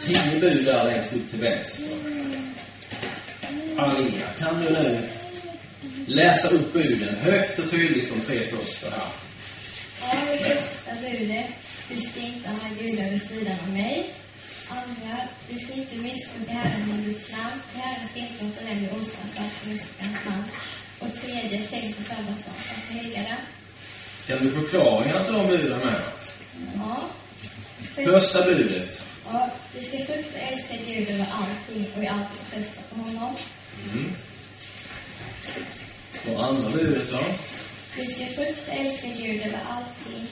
tio 0.00 0.40
bud 0.40 0.64
där 0.64 0.84
längst 0.84 1.12
upp 1.12 1.30
till 1.30 1.40
vänster. 1.40 1.84
Alia, 3.76 4.26
kan 4.38 4.64
du 4.64 4.70
nu 4.70 4.98
läsa 6.06 6.48
upp 6.48 6.72
buden 6.72 7.14
högt 7.16 7.58
och 7.58 7.70
tydligt 7.70 8.12
de 8.14 8.20
tre 8.20 8.46
första 8.46 8.90
här? 8.90 9.08
Ja, 10.00 10.48
budet. 10.94 11.46
Du 11.88 11.96
ska 12.00 12.20
inte 12.20 12.48
ha 12.48 12.68
gudar 12.78 13.10
vid 13.10 13.22
sidan 13.22 13.56
av 13.62 13.68
mig. 13.68 14.14
Andra, 14.68 15.18
du 15.50 15.58
ska 15.58 15.72
inte 15.72 15.96
misstro 15.96 16.46
Herren 16.48 16.86
din 16.86 17.04
Guds 17.04 17.32
namn. 17.32 17.62
Till 17.72 17.80
Herren 17.80 18.08
ska 18.08 18.18
inte 18.18 18.44
låta 18.44 18.64
den 18.64 18.78
bli 18.78 18.88
ostraffad 18.88 19.50
som 19.60 19.72
missbrukar 19.72 20.06
hans 20.06 20.24
namn. 20.24 20.44
Och 20.98 21.20
tredje, 21.20 21.62
tänk 21.70 21.96
på 21.96 22.02
sabbatsdagen 22.02 22.76
att 22.76 22.94
helga 22.96 23.22
den. 23.22 23.42
Kan 24.26 24.44
du 24.44 24.50
förklara 24.50 25.20
att 25.20 25.26
de 25.26 25.46
buden 25.46 25.78
med? 25.78 26.02
Ja. 26.74 27.08
Första 27.94 28.44
budet. 28.44 29.02
Ja, 29.32 29.50
du 29.74 29.82
ska 29.82 29.98
frukta 29.98 30.38
och 30.38 30.52
älska 30.52 30.74
Gud 30.86 31.08
över 31.08 31.26
allting 31.32 31.86
och 31.96 32.02
i 32.02 32.06
allt 32.06 32.52
trösta 32.52 32.82
på 32.90 33.00
honom. 33.00 33.36
Mm. 33.92 34.14
Och 36.26 36.44
andra 36.44 36.70
budet 36.70 37.10
då? 37.10 37.20
Du 37.96 38.06
ska 38.06 38.26
frukta 38.26 38.72
och 38.72 38.78
älska 38.78 39.08
Gud 39.08 39.42
över 39.42 39.60
allting 39.68 40.28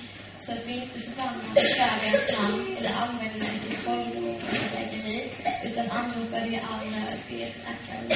så 0.47 0.53
att 0.53 0.67
vi 0.67 0.73
inte 0.73 0.99
förvandlar 1.01 1.63
kärlekens 1.77 2.39
namn 2.39 2.77
eller 2.79 2.93
använder 2.93 3.41
den 3.41 3.59
till 3.61 3.79
trolldom 3.85 4.25
och 4.25 4.41
bedrägeri, 4.41 5.31
utan 5.65 5.91
anropar 5.91 6.41
det 6.41 6.47
i 6.47 6.61
all 6.71 6.91
nöd, 6.91 7.13
och 7.27 7.33
lovar. 7.33 8.07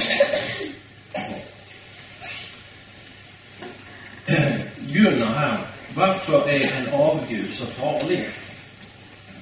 Gunnar 4.77 5.33
här, 5.33 5.67
varför 5.95 6.49
är 6.49 6.77
en 6.77 6.93
avgud 6.93 7.53
så 7.53 7.65
farlig? 7.65 8.29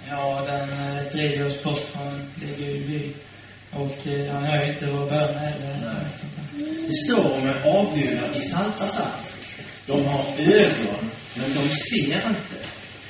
Ja, 0.10 0.46
den 0.48 0.98
eh, 0.98 1.03
driver 1.12 1.48
oss 1.48 1.63
bort 1.63 1.91
från 1.91 2.31
det 2.36 2.63
Gud 2.65 2.86
vill. 2.86 3.13
Och 3.72 4.08
eh, 4.08 4.34
han 4.34 4.43
hör 4.43 4.65
inte 4.65 4.86
vår 4.86 5.10
bön 5.10 5.36
heller. 5.36 5.75
Nej. 5.84 6.05
Sånt 6.19 6.34
där. 6.36 6.88
Det 6.88 6.93
står 6.93 7.34
om 7.34 7.48
en 7.48 7.63
avgudar 7.63 8.38
i 8.38 8.41
Salta 8.41 8.88
psalm. 8.88 9.39
De 9.86 10.05
har 10.05 10.25
ögon, 10.38 11.12
men 11.36 11.53
de 11.53 11.69
ser 11.69 12.27
inte. 12.27 12.58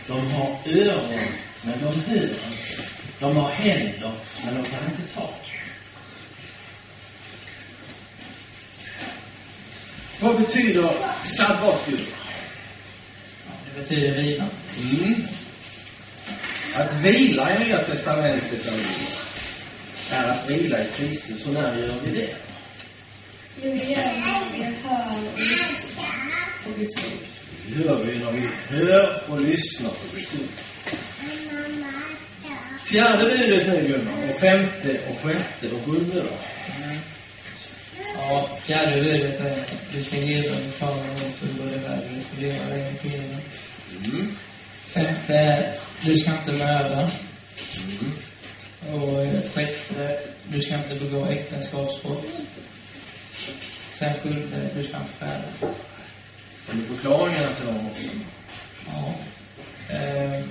De 0.09 0.31
har 0.31 0.57
öron, 0.65 1.27
men 1.61 1.79
de 1.79 2.01
hör 2.01 2.23
inte. 2.23 2.35
De 3.19 3.37
har 3.37 3.49
händer, 3.49 4.11
men 4.45 4.55
de 4.55 4.69
kan 4.69 4.85
inte 4.85 5.13
ta. 5.13 5.29
Vad 10.19 10.37
betyder 10.37 10.89
sabbat, 11.21 11.85
Gunnar? 11.85 12.03
Ja, 13.45 13.51
det 13.65 13.81
betyder 13.81 14.15
vila. 14.15 14.45
Mm. 14.77 15.23
Att 16.75 16.93
vila 16.93 17.55
i 17.55 17.65
Nya 17.65 17.77
Testamentet 17.77 18.73
är 20.11 20.23
att 20.23 20.49
vila 20.49 20.81
i 20.81 20.87
Kristus. 20.95 21.45
Och 21.45 21.53
när 21.53 21.77
gör 21.77 21.95
vi 22.03 22.11
det? 22.19 22.35
Jo, 23.63 23.71
det 23.71 23.83
gör 23.83 24.13
vi 24.13 24.19
när 24.19 24.51
vi 24.51 24.63
hör 24.63 25.33
och 25.33 25.39
lyssnar 25.39 26.31
på 26.63 26.79
Guds 26.79 26.97
ord. 26.97 27.38
Gör 27.75 28.03
vi 28.03 28.19
när 28.19 28.31
vi 28.31 28.49
hör 28.69 29.23
och 29.27 29.41
lyssnar 29.41 29.89
på 29.89 30.17
ord. 30.17 30.49
Fjärde 32.85 33.23
budet 33.23 33.67
nu, 33.67 33.87
Gunnar. 33.87 34.29
Och 34.29 34.35
femte 34.35 34.99
och 35.09 35.17
sjätte 35.17 35.75
och 35.75 35.85
sjunde 35.85 36.21
då? 36.21 36.29
Ja, 38.15 38.49
fjärde 38.63 39.01
budet 39.01 39.39
är 39.39 39.65
du 39.93 40.03
ska 40.03 40.17
ge 40.17 40.41
dem 40.41 40.71
fara 40.71 41.11
och 41.11 41.33
så 41.39 41.63
går 41.63 41.71
det 41.71 41.77
värre. 41.77 42.09
Du 42.15 42.21
får 42.21 42.41
leva 42.41 42.69
länge 42.69 42.93
på 42.93 43.07
jorden. 43.07 43.41
Mm. 44.05 44.35
Femte 44.87 45.33
är 45.33 45.73
du 46.01 46.17
ska 46.17 46.31
inte 46.31 46.51
mörda. 46.51 47.11
Mm. 47.99 48.13
Och 48.93 49.21
eh, 49.21 49.41
sjätte, 49.53 50.19
du 50.47 50.61
ska 50.61 50.75
inte 50.75 50.95
begå 50.95 51.25
äktenskapsbrott. 51.25 52.41
Sen 53.93 54.13
sjunde, 54.23 54.69
du 54.75 54.83
ska 54.83 54.97
inte 54.97 55.13
stjäla. 55.19 55.73
Du 56.71 56.95
förklaringarna 56.95 57.55
till 57.55 57.65
dem 57.65 57.87
också? 57.91 58.07
Ja. 58.85 59.15
Eh, 59.95 60.43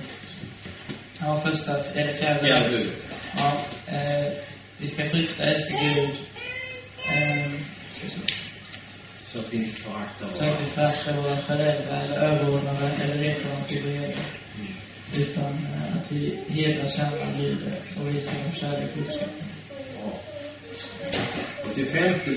ja, 1.19 1.41
första, 1.41 1.83
eller 1.83 2.13
fjärde. 2.13 2.39
Fjärde 2.39 2.69
budet. 2.69 2.93
Ja. 3.37 3.61
Eh, 3.87 4.33
vi 4.77 4.87
ska 4.87 5.09
frukta, 5.09 5.43
älska 5.43 5.73
Gud. 5.73 6.09
Eh. 7.07 7.51
Så 9.25 9.39
att 9.39 9.53
vi 9.53 9.57
inte 9.57 9.75
föraktar 9.75 10.27
Så 10.33 10.43
att 10.43 10.61
vi 10.61 10.65
föraktar 10.65 11.13
våra 11.13 11.37
föräldrar 11.37 12.03
eller 12.03 12.17
överordnade 12.17 12.91
eller 13.03 13.23
dem 13.23 13.63
till 13.67 13.83
vrede. 13.83 14.15
Utan 15.17 15.45
eh, 15.45 15.97
att 15.97 16.11
vi 16.11 16.39
hedrar, 16.47 16.89
tjänar, 16.89 17.37
lyder 17.37 17.79
och 17.99 18.15
visar 18.15 18.33
dem 18.33 18.53
kärlek 18.59 18.89
och 18.95 19.01
uppskattning. 19.01 19.49
Ja. 20.03 20.19
Och 21.65 21.75
till 21.75 21.85
femte 21.85 22.31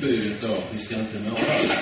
budet 0.00 0.40
då, 0.40 0.62
vi 0.72 0.78
ska 0.78 0.94
inte 0.94 1.18
mörda. 1.18 1.74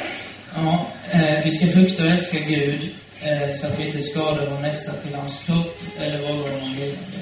Ja, 0.57 0.87
eh, 1.11 1.45
vi 1.45 1.51
ska 1.51 1.67
frukta 1.67 2.03
och 2.05 2.11
älska 2.11 2.39
Gud 2.41 2.95
eh, 3.23 3.53
så 3.55 3.67
att 3.67 3.79
vi 3.81 3.87
inte 3.87 4.03
skadar 4.03 4.47
vår 4.51 4.61
nästa 4.61 4.93
till 4.93 5.15
hans 5.15 5.43
kropp 5.47 5.79
eller 5.99 6.19
vållar 6.19 6.51
honom 6.51 6.75
lidande. 6.75 7.19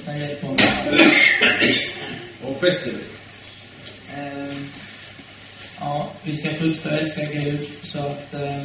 Utan 0.00 0.18
hjälper 0.20 0.46
honom. 0.46 0.64
Och 2.42 2.60
sjätte. 2.60 2.90
Eh, 4.16 4.56
ja, 5.80 6.10
vi 6.22 6.36
ska 6.36 6.54
frukta 6.54 6.88
och 6.88 6.94
älska 6.98 7.24
Gud 7.24 7.68
så 7.84 7.98
att 7.98 8.34
eh, 8.34 8.62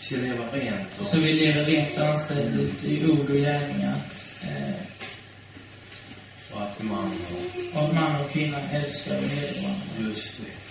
Vi 0.00 0.06
ska 0.06 0.16
leva 0.16 0.44
rent 0.52 0.88
och... 1.00 1.06
så 1.06 1.18
vi 1.18 1.32
lever 1.32 1.64
rent 1.64 1.96
och 1.98 2.04
anständigt 2.06 2.84
i 2.84 3.04
ord 3.06 3.30
och 3.30 3.36
gärningar. 3.36 4.00
Eh, 4.42 4.74
Och 6.52 6.62
att 6.62 6.82
man 6.82 7.12
och 7.30 7.76
och 7.80 7.88
att 7.88 7.94
man 7.94 8.20
och 8.20 8.32
kvinna 8.32 8.58
älskar 8.72 9.16
och 9.18 9.28
hedrar 9.28 9.62
varandra. 9.62 10.08
Just 10.08 10.30
det. 10.36 10.69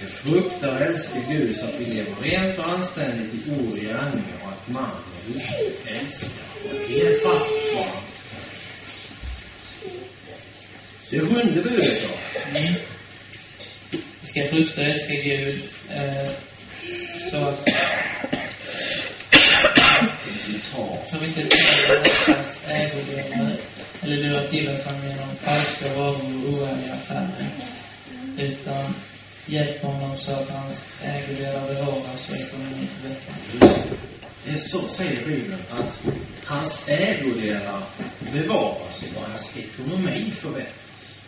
Vi 0.00 0.06
ska 0.06 0.30
frukta 0.30 0.70
och 0.70 0.80
älska 0.80 1.18
Gud 1.28 1.56
så 1.56 1.66
att 1.66 1.74
vi 1.78 1.84
lever 1.84 2.14
rent 2.22 2.58
och 2.58 2.68
anständigt 2.68 3.34
i 3.34 3.50
ord 3.50 3.72
och 3.72 3.78
gärningar 3.78 4.38
och 4.42 4.48
att 4.48 4.68
man 4.68 4.90
och 4.90 5.32
hustru 5.32 5.66
älskar 5.86 6.44
och 6.64 6.90
ger 6.90 7.18
fatt 7.18 7.46
varandra. 7.74 8.00
Det 11.10 11.20
sjunde 11.20 11.62
budet 11.62 12.02
då. 12.02 12.38
Mm. 12.58 12.74
Vi 14.20 14.26
ska 14.26 14.48
frukta 14.48 14.80
och 14.80 14.86
älska 14.86 15.14
Gud 15.14 15.62
eh, 15.90 16.30
så 17.30 17.36
att 17.36 17.68
Vi 20.46 21.26
inte 21.26 21.42
tar 21.42 22.36
ägodelar 22.68 23.56
eller 24.02 24.16
lurar 24.16 24.44
till 24.44 24.68
oss 24.68 24.84
genom 24.86 25.36
falska 25.40 25.94
varor 25.94 26.14
och 26.14 26.52
oärliga 26.52 26.94
affärer. 26.94 27.50
Utan 28.38 28.94
hjälper 29.46 29.88
honom 29.88 30.18
så 30.18 30.32
att 30.32 30.50
hans 30.50 30.86
ägodelar 31.02 31.68
bevaras 31.68 32.28
och 32.28 32.36
ekonomin 32.36 32.88
förbättras. 32.88 33.36
Det. 33.60 33.96
Det 34.44 34.50
är 34.52 34.58
så 34.58 34.88
säger 34.88 35.26
Bibeln 35.26 35.62
att 35.70 36.00
hans 36.44 36.88
ägodelar 36.88 37.82
bevaras 38.32 39.02
och 39.16 39.22
hans 39.30 39.56
ekonomi 39.56 40.32
förbättras. 40.36 41.20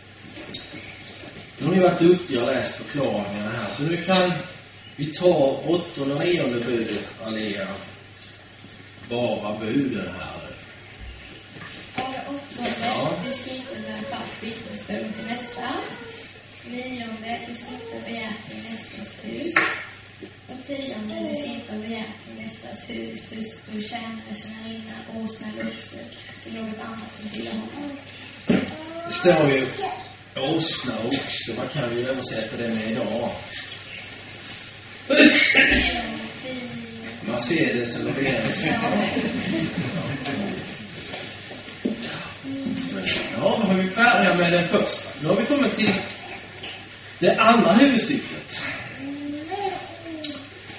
Nu 1.57 1.65
har 1.65 1.73
ni 1.73 1.79
varit 1.79 1.99
duktiga 1.99 2.41
och 2.41 2.47
läst 2.47 2.75
förklaringarna 2.75 3.51
här, 3.51 3.69
så 3.77 3.83
nu 3.83 3.97
kan 3.97 4.31
vi 4.95 5.05
ta 5.05 5.61
åttonde 5.67 6.15
och 6.15 6.19
nionde 6.25 6.59
budet, 6.59 7.05
Alia. 7.23 7.67
Bara 9.09 9.59
buden 9.59 10.09
här. 10.19 10.41
Det 11.95 12.21
åttonde, 12.27 12.71
Ja. 12.85 13.13
du 13.23 13.29
inte 13.29 13.75
bära 13.87 14.17
falskt 14.17 14.43
vittnesbörd 14.43 15.15
till 15.15 15.25
nästa. 15.25 15.61
Nionde, 16.71 17.39
inte 17.49 18.05
begära 18.05 18.33
till 18.47 18.71
nästas 18.71 19.15
hus. 19.23 19.53
Och 20.47 20.67
tionde, 20.67 21.15
inte 21.45 21.73
begära 21.87 22.03
till 22.25 22.43
nästas 22.43 22.89
hus, 22.89 23.31
hustru, 23.31 23.81
tjänare, 23.81 24.35
tjänarinna, 24.41 24.93
åsna 25.15 25.47
oxe 25.47 25.97
till 26.43 26.53
något 26.53 26.79
annat 26.79 27.15
som 27.15 27.29
tillhör 27.29 27.53
honom. 27.53 27.97
Det 29.07 29.13
står 29.13 29.49
ju 29.51 29.67
åsna 30.35 30.93
och 30.99 31.05
oxe. 31.05 31.53
Vad 31.57 31.71
kan 31.71 31.95
vi 31.95 32.03
översätta 32.03 32.57
det 32.57 32.69
med 32.69 32.91
idag? 32.91 33.31
Mercedes 37.21 37.95
eller 37.95 38.11
BMW? 38.11 38.69
Ja, 43.33 43.57
då 43.59 43.63
har 43.63 43.73
vi 43.73 43.89
färdiga 43.89 44.33
med 44.33 44.53
den 44.53 44.67
första. 44.67 45.09
Nu 45.21 45.27
har 45.27 45.35
vi 45.35 45.45
kommit 45.45 45.75
till 45.75 45.93
det 47.19 47.35
andra 47.39 47.73
huvudstycket. 47.73 48.63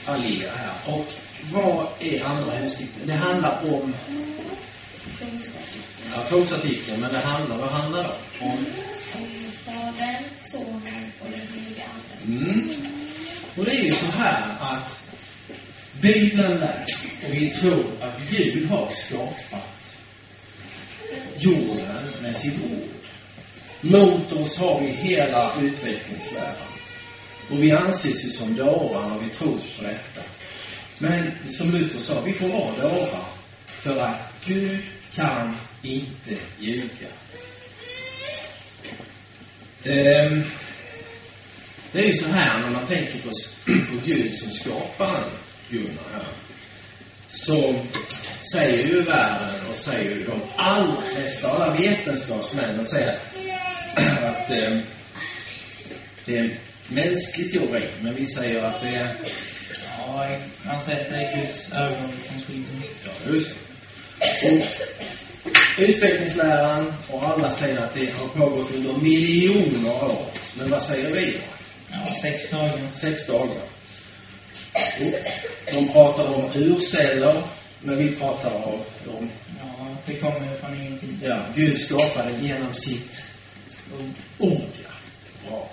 Alia 0.07 0.51
här. 0.57 0.95
Och 0.95 1.13
vad 1.53 1.87
är 1.99 2.25
andra 2.25 2.51
huvudstycket? 2.53 3.07
Det 3.07 3.15
handlar 3.15 3.75
om 3.75 3.95
ja, 6.15 6.25
trosartikeln, 6.29 7.01
men 7.01 7.13
det 7.13 7.19
handlar, 7.19 7.59
vad 7.59 7.69
handlar 7.69 8.03
det 8.03 8.45
om? 8.45 8.67
Fadern, 9.65 10.25
Sonen 10.51 11.13
och 11.21 11.31
den 11.31 11.41
helige 11.41 11.85
Ande. 11.85 12.45
Mm. 12.45 12.71
Och 13.57 13.65
det 13.65 13.71
är 13.71 13.85
ju 13.85 13.93
så 13.93 14.07
här 14.07 14.43
att 14.61 15.03
Bibeln 16.01 16.61
lär, 16.61 16.85
och 17.29 17.35
vi 17.35 17.51
tror 17.51 17.85
att 18.01 18.21
Gud 18.31 18.71
har 18.71 18.91
skapat 18.91 19.97
jorden 21.39 22.13
med 22.23 22.37
sitt 22.37 22.55
ord. 22.55 23.00
Mot 23.81 24.33
oss 24.33 24.59
har 24.59 24.81
vi 24.81 24.87
hela 24.87 25.53
utvecklingsläran. 25.63 26.55
Och 27.51 27.63
vi 27.63 27.73
anses 27.73 28.25
ju 28.25 28.31
som 28.31 28.57
dårar 28.57 29.09
när 29.09 29.19
vi 29.19 29.29
tror 29.29 29.59
på 29.79 29.83
detta. 29.83 30.21
Men 30.99 31.33
som 31.53 31.71
Luther 31.71 31.99
sa, 31.99 32.21
vi 32.21 32.33
får 32.33 32.49
vara 32.49 32.77
dårar. 32.77 33.25
För 33.67 34.01
att 34.01 34.33
Gud 34.45 34.81
kan 35.15 35.57
inte 35.83 36.37
ljuga. 36.59 37.09
Ehm, 39.85 40.43
det 41.93 41.99
är 42.03 42.07
ju 42.07 42.13
så 42.13 42.29
här 42.29 42.61
när 42.61 42.71
man 42.71 42.87
tänker 42.87 43.19
på, 43.19 43.29
på 43.67 44.07
Gud 44.07 44.35
som 44.35 44.51
skaparen, 44.51 45.31
Gunnar, 45.71 46.13
här. 46.13 46.27
Så 47.29 47.75
säger 48.53 48.87
ju 48.87 49.03
världen 49.03 49.67
och 49.69 49.75
säger 49.75 50.11
ju 50.11 50.25
de 50.25 50.41
allra 50.57 51.03
flesta, 51.03 51.49
alla 51.51 51.77
vetenskapsmän, 51.77 52.77
de 52.77 52.85
säger 52.85 53.09
att, 53.13 53.30
att 53.97 54.51
eh, 54.51 54.79
det 56.25 56.39
är 56.39 56.45
en 56.45 56.51
mänsklig 56.89 57.53
teori, 57.53 57.89
men 58.01 58.15
vi 58.15 58.27
säger 58.27 58.63
att 58.63 58.81
det 58.81 58.89
är 58.89 59.17
Ja, 59.99 60.29
man 60.65 60.81
det 60.87 61.17
är 61.17 61.37
Guds 61.47 61.73
ögon 61.73 62.13
som 62.29 62.41
skiljer. 62.43 62.67
Ja, 63.05 63.33
just. 63.33 63.51
Och 64.45 65.83
utvecklingsläran 65.83 66.95
och 67.09 67.25
alla 67.25 67.51
säger 67.51 67.79
att 67.79 67.95
det 67.95 68.15
har 68.19 68.29
pågått 68.29 68.75
under 68.75 68.93
miljoner 68.93 70.05
år. 70.05 70.27
Men 70.59 70.71
vad 70.71 70.83
säger 70.83 71.15
vi 71.15 71.27
då? 71.31 71.39
Ja, 71.91 72.15
sex 72.23 72.51
dagar. 72.51 72.79
Sex 72.95 73.27
dagar. 73.27 73.63
Och 75.67 75.75
de 75.75 75.89
pratar 75.93 76.29
om 76.29 76.51
urceller, 76.55 77.43
men 77.83 77.99
vi 77.99 78.17
pratar 78.17 78.53
om, 78.55 78.81
Ja, 79.59 79.97
det 80.07 80.15
kommer 80.15 80.55
från 80.61 80.81
ingenting. 80.81 81.19
ja, 81.23 81.43
Gud 81.55 81.81
skapade 81.81 82.33
genom 82.41 82.75
sitt 82.75 83.23
Ord. 84.39 84.61
Ja. 84.83 85.49
Bra. 85.49 85.71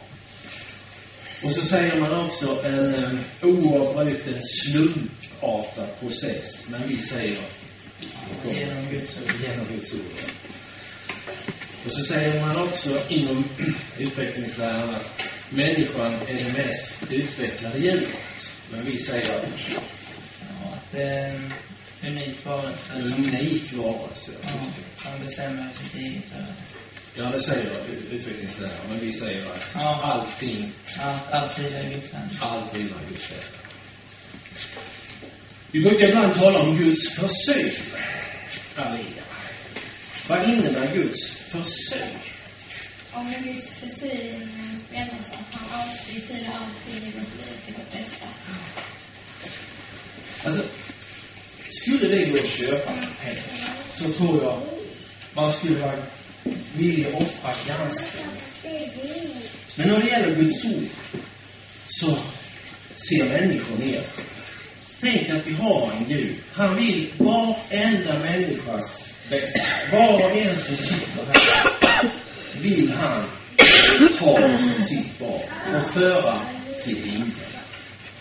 Och 1.43 1.51
så 1.51 1.61
säger 1.61 1.99
man 2.01 2.25
också 2.25 2.63
en 2.65 2.95
um, 2.95 3.19
oavbruten 3.41 4.41
slumpartad 4.43 5.99
process. 5.99 6.65
Men 6.69 6.87
vi 6.87 6.99
säger 6.99 7.37
Genom 8.45 8.89
Guds 8.91 9.11
ord. 9.17 9.33
genom 9.43 9.65
Guds 9.75 9.93
ord. 9.93 10.31
Och 11.85 11.91
så 11.91 12.03
säger 12.03 12.41
man 12.45 12.57
också 12.57 13.01
inom 13.09 13.43
utvecklingsläran 13.97 14.89
att 14.89 15.21
människan 15.49 16.13
är 16.13 16.33
det 16.33 16.63
mest 16.65 16.93
utvecklade 17.09 17.79
djuret. 17.79 18.07
Men 18.71 18.85
vi 18.85 18.97
säger 18.99 19.27
Ja, 19.27 20.73
att 20.73 20.91
det 20.91 21.03
är 21.03 21.29
en 22.01 22.17
unik 22.17 22.45
varelse. 22.45 22.93
en 22.95 23.13
unik 23.13 23.73
varelse. 23.73 24.31
Ja, 24.43 24.49
som 24.97 25.25
bestämmer 25.25 25.69
sitt 25.83 26.01
eget 26.03 26.23
öde. 26.35 26.53
Ja, 27.17 27.23
det 27.23 27.43
säger 27.43 27.71
utvecklingsläraren. 28.11 28.77
Men 28.89 28.99
vi 28.99 29.13
säger 29.13 29.45
att 29.45 29.61
Ja. 29.73 30.01
allting, 30.03 30.71
Allt, 30.99 31.31
allt 31.31 31.59
vilar 31.59 31.79
i 31.85 31.93
Guds 31.93 32.11
händer. 32.11 32.37
allt 32.41 32.75
vilar 32.75 32.97
i 33.09 33.13
Guds 33.13 33.29
händer. 33.29 33.47
Vi 35.71 35.79
brukar 35.81 36.07
ibland 36.07 36.33
tala 36.35 36.59
om 36.59 36.77
Guds. 36.77 37.19
Alia. 38.75 39.03
Vad 40.27 40.49
innebär 40.49 40.93
Guds 40.93 41.27
försyn? 41.27 42.17
Om 43.13 43.29
med 43.29 43.43
Guds 43.43 43.73
försyn 43.75 44.49
menas 44.91 45.29
att 45.31 45.53
han 45.59 45.79
alltid 45.81 46.15
betyder 46.15 46.45
allting 46.47 47.07
i 47.07 47.11
vårt 47.11 47.13
liv 47.47 47.57
till 47.65 47.73
vårt 47.73 47.91
bästa. 47.91 48.25
Alltså, 50.43 50.63
skulle 51.69 52.07
det 52.15 52.25
gå 52.25 52.39
att 52.39 52.47
köpa 52.47 52.93
för 52.93 53.25
pengar 53.25 53.69
så 53.97 54.13
tror 54.13 54.43
jag 54.43 54.61
man 55.33 55.53
skulle 55.53 55.79
vara 55.79 55.93
vill 56.73 57.05
offra 57.13 57.51
ganska 57.67 58.19
Men 59.75 59.87
när 59.87 59.99
det 59.99 60.07
gäller 60.07 60.35
Guds 60.35 60.65
ord 60.65 60.89
så 61.87 62.17
ser 62.95 63.25
människor 63.25 63.77
ner. 63.77 64.01
Tänk 65.01 65.29
att 65.29 65.47
vi 65.47 65.53
har 65.53 65.91
en 65.97 66.05
Gud. 66.07 66.35
Han 66.53 66.75
vill 66.75 67.13
varenda 67.17 68.19
människas 68.19 69.15
bästa. 69.29 69.59
Var 69.91 70.13
och 70.13 70.37
en 70.37 70.57
som 70.57 70.77
sitter 70.77 71.25
här 71.33 72.11
vill 72.61 72.91
han 72.91 73.23
ha 74.19 74.57
som 74.57 74.83
sitt 74.83 75.19
barn 75.19 75.75
och 75.75 75.91
föra 75.93 76.39
till 76.83 77.03
himlen. 77.03 77.31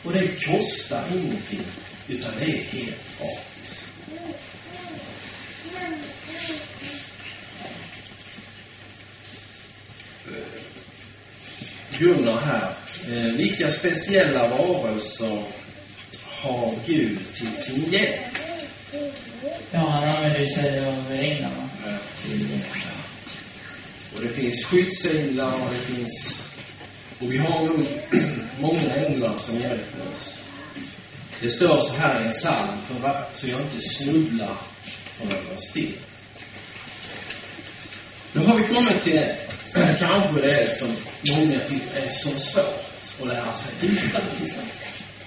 Och 0.05 0.13
det 0.13 0.47
kostar 0.47 1.05
ingenting, 1.13 1.65
utan 2.09 2.31
det 2.39 2.45
är 2.45 2.49
helt 2.49 3.19
gratis. 3.19 3.56
Gunnar 11.99 12.37
här. 12.41 12.71
Eh, 13.11 13.33
vilka 13.33 13.71
speciella 13.71 14.49
varelser 14.49 15.43
har 16.25 16.75
Gud 16.87 17.19
till 17.35 17.53
sin 17.63 17.93
hjälp? 17.93 18.21
Ja, 19.71 19.79
han 19.81 20.09
använder 20.09 20.47
sig 20.47 20.87
av 20.87 21.13
änglarna. 21.13 21.69
till- 22.23 22.61
Och 24.17 24.23
det 24.23 24.29
finns 24.29 24.65
skyddsänglar 24.67 25.53
och 25.55 25.71
det 25.73 25.95
finns... 25.95 26.43
Och 27.21 27.33
vi 27.33 27.37
har 27.39 27.65
nog 27.65 27.87
många 28.61 28.95
änglar 28.97 29.39
som 29.39 29.55
hjälper 29.61 30.01
oss. 30.15 30.33
Det 31.41 31.51
står 31.51 31.81
så 31.81 31.93
här 31.93 32.23
i 32.23 32.27
en 32.27 32.33
psalm, 32.33 32.79
för 32.89 33.25
så 33.35 33.49
jag 33.49 33.61
inte 33.61 33.79
snubblar 33.89 34.57
på 35.19 35.25
någon 35.25 35.57
sten. 35.57 35.93
Nu 38.33 38.41
har 38.47 38.57
vi 38.57 38.65
kommit 38.65 39.03
till 39.03 39.25
kanske 39.99 40.41
det 40.41 40.63
är 40.63 40.71
som 40.71 40.97
många 41.37 41.61
tycker 41.61 42.01
är 42.01 42.09
så 42.09 42.31
svårt 42.39 43.21
att 43.21 43.27
lära 43.27 43.55
sig 43.55 43.75
utantill. 43.89 44.55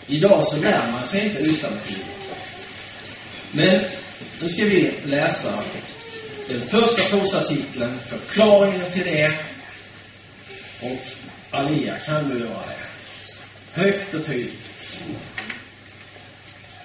Idag 0.08 0.48
så 0.48 0.58
lär 0.58 0.92
man 0.92 1.08
sig 1.08 1.26
inte 1.26 1.40
utantill. 1.40 2.04
Men 3.52 3.82
nu 4.42 4.50
ska 4.50 4.66
vi 4.66 4.94
läsa 5.06 5.64
den 6.50 6.62
första 6.62 7.02
trosartikeln, 7.02 8.00
förklaringen 8.00 8.92
till 8.94 9.04
det. 9.04 9.40
Och 10.82 11.06
Alia, 11.52 12.00
kan 12.00 12.30
du 12.30 12.40
göra 12.40 12.64
det? 12.68 13.82
Högt 13.82 14.14
och 14.14 14.26
tydligt. 14.26 14.70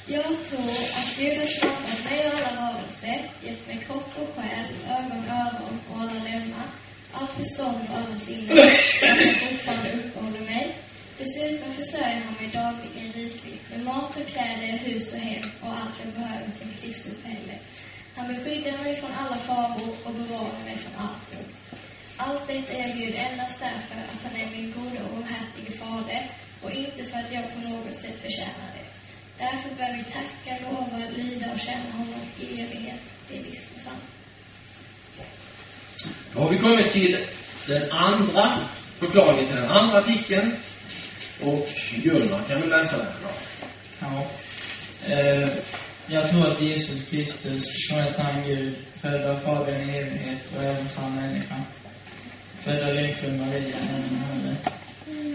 Jag 0.06 0.24
tror 0.24 0.70
att 0.70 1.16
Gud 1.18 1.38
har 1.38 1.46
skapat 1.46 2.04
mig 2.10 2.28
och 2.28 2.34
alla 2.34 2.60
varelser, 2.60 3.30
gett 3.42 3.66
mig 3.66 3.84
kropp 3.86 4.12
och 4.16 4.36
själ, 4.36 4.66
ögon, 4.88 5.24
öron 5.30 5.80
och 5.90 6.00
alla 6.00 6.24
lemmar, 6.24 6.66
allt 7.14 7.32
förstånd 7.32 7.80
och 7.88 7.96
alla 7.96 8.18
sinnen, 8.18 8.56
så 9.00 9.06
att 9.06 9.50
fortfarande 9.50 9.92
uppehåller 9.92 10.40
mig. 10.40 10.76
Dessutom 11.18 11.72
försörjer 11.72 12.22
han 12.26 12.34
mig 12.40 12.50
dagligen 12.62 13.12
rikligt 13.12 13.70
med 13.70 13.84
mat 13.84 14.16
och 14.16 14.26
kläder, 14.26 14.78
hus 14.86 15.12
och 15.12 15.18
hem 15.18 15.50
och 15.62 15.72
allt 15.78 15.96
jag 16.04 16.12
behöver 16.14 16.50
till 16.58 16.66
mitt 16.66 16.84
livsuppehälle. 16.84 17.56
Han 18.16 18.28
beskyddar 18.34 18.78
mig 18.82 18.96
från 18.96 19.12
alla 19.12 19.36
faror 19.36 19.94
och 20.04 20.14
bevarar 20.14 20.64
mig 20.64 20.78
från 20.78 21.06
allt 21.06 21.28
ont. 21.38 21.80
Allt 22.16 22.46
detta 22.46 22.72
erbjuder 22.72 23.18
endast 23.18 23.60
därför 23.60 23.96
att 24.12 24.22
han 24.24 24.40
är 24.40 24.50
min 24.50 24.72
gode 24.76 25.02
och 25.02 25.10
barmhärtige 25.14 25.76
fader 25.78 26.30
och 26.62 26.70
inte 26.70 27.04
för 27.04 27.18
att 27.18 27.32
jag 27.32 27.54
på 27.54 27.68
något 27.68 27.94
sätt 27.94 28.22
förtjänar 28.22 28.70
det. 28.76 28.86
Därför 29.38 29.68
bör 29.68 29.96
vi 29.96 30.04
tacka, 30.04 30.52
lova, 30.64 31.02
lyda 31.16 31.52
och 31.52 31.60
känna 31.60 31.90
honom 31.90 32.20
i 32.40 32.60
evighet. 32.60 33.02
Det 33.28 33.38
är 33.38 33.42
visst 33.42 33.74
och 33.76 33.80
sant. 33.80 34.13
Då 36.34 36.40
har 36.40 36.50
vi 36.50 36.58
kommit 36.58 36.92
till 36.92 37.18
den 37.66 37.90
andra 37.90 38.58
förklaringen 38.98 39.46
till 39.46 39.56
den 39.56 39.70
andra 39.70 39.98
artikeln. 39.98 40.52
Och 41.40 41.68
Gunnar, 41.96 42.42
kan 42.48 42.60
du 42.60 42.66
läsa 42.68 42.96
den? 42.96 43.06
då? 43.22 43.28
Ja. 44.00 44.26
Eh, 45.14 45.48
jag 46.06 46.30
tror 46.30 46.46
att 46.48 46.60
Jesus 46.60 47.08
Kristus, 47.10 47.88
som 47.88 47.98
är 47.98 48.06
sann 48.06 48.44
Gud, 48.46 48.74
född 49.02 49.24
av 49.24 49.38
Fadern 49.38 49.90
i 49.90 49.96
evighet 49.98 50.38
och 50.56 50.62
även 50.62 50.88
sann 50.88 51.16
människa. 51.16 51.54
Född 52.60 52.88
av 52.88 52.94
jungfrun 52.94 53.38
Maria, 53.38 53.76
hennes 53.76 54.10
moder. 54.10 54.56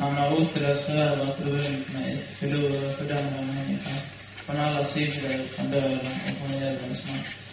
Han 0.02 0.14
har 0.14 0.42
återlöst 0.42 0.86
förövrat 0.86 1.40
och 1.40 1.46
vunnit 1.46 1.94
mig, 1.94 2.18
förlorad 2.40 2.90
och 2.90 2.96
fördömd 2.98 3.32
människa. 3.32 3.96
Från 4.36 4.60
alla 4.60 4.86
synder, 4.86 5.48
från 5.48 5.72
döden 5.72 6.00
och 6.00 6.48
från 6.48 6.60
djävulens 6.60 7.06
makt. 7.06 7.49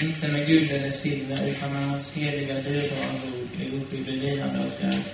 Inte 0.00 0.28
med 0.28 0.46
guld 0.46 0.70
eller 0.70 0.90
silver, 0.90 1.46
utan 1.46 1.72
med 1.72 1.88
hans 1.88 2.12
heliga 2.12 2.54
dyrbara 2.54 3.12
blod 3.22 3.48
är 3.60 3.82
oskyldig 3.82 4.22
lidande 4.22 4.58
och 4.58 4.82
död. 4.82 5.04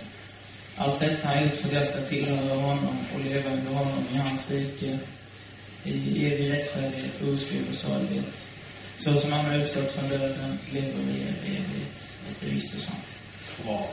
Allt 0.77 1.01
detta 1.01 1.29
har 1.29 1.41
gjort 1.41 1.55
för 1.55 1.69
att 1.69 1.75
jag 1.75 1.85
ska 1.85 2.01
tillhöra 2.01 2.55
honom 2.61 2.99
och 3.15 3.21
leva 3.25 3.51
under 3.51 3.73
honom 3.73 4.05
i 4.15 4.17
hans 4.17 4.51
rike, 4.51 4.99
i 5.85 6.27
evig 6.27 6.51
rättfärdighet, 6.51 7.23
oskuld 7.23 7.69
och 7.71 7.75
salighet. 7.75 8.35
Så 8.97 9.17
som 9.21 9.33
han 9.33 9.45
har 9.45 9.63
uppstått 9.63 9.93
från 9.93 10.09
döden 10.09 10.59
lever 10.73 10.93
vi 11.07 11.19
i 11.19 11.23
evighet. 11.23 12.13
Det 12.41 12.47
är 12.47 12.51
visst 12.51 12.75
och 12.75 12.81
sant. 12.81 13.07
Bra. 13.65 13.89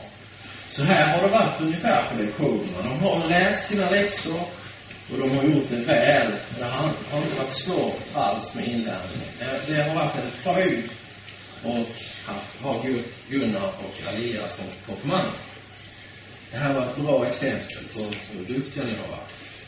Så 0.70 0.82
här 0.82 1.16
har 1.16 1.28
det 1.28 1.34
varit 1.34 1.60
ungefär 1.60 2.04
på 2.10 2.22
lektionerna. 2.22 2.88
De 2.88 3.00
har 3.00 3.28
läst 3.28 3.68
sina 3.68 3.90
läxor 3.90 4.40
och 5.12 5.18
de 5.18 5.36
har 5.36 5.44
gjort 5.44 5.68
det 5.70 5.76
väl. 5.76 6.32
Det 6.58 6.64
har 6.64 6.90
har 7.10 7.18
inte 7.22 7.34
varit 7.38 7.52
svårt 7.52 8.00
alls 8.14 8.54
med 8.54 8.66
inlärningen. 8.68 9.28
Det, 9.38 9.72
det 9.74 9.82
har 9.82 9.94
varit 9.94 10.14
en 10.16 10.30
fröjd 10.30 10.82
och 11.62 11.88
haft, 12.24 12.60
ha 12.62 12.82
Gu- 12.82 13.02
Gunnar 13.28 13.66
och 13.78 14.08
Alia 14.08 14.48
som 14.48 14.64
konfirmander. 14.86 15.32
Det 16.50 16.56
här 16.56 16.74
var 16.74 16.82
ett 16.82 16.96
bra 16.96 17.26
exempel 17.26 17.84
på 17.94 18.00
hur 18.32 18.44
duktiga 18.54 18.84
ni 18.84 18.90
har 18.94 19.08
varit. 19.08 19.66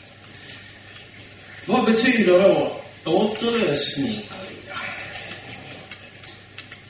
Vad 1.65 1.85
betyder 1.85 2.39
då 2.39 2.81
återlösning, 3.05 4.29
Alia? 4.39 4.77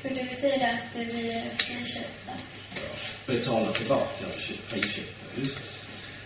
Det 0.04 0.10
betyder 0.10 0.74
att 0.74 0.96
vi 0.96 1.30
är 1.32 1.50
friköpta. 1.58 2.32
betala 3.28 3.72
tillbaka 3.72 4.26
friköpta. 4.66 5.26
Just. 5.42 5.58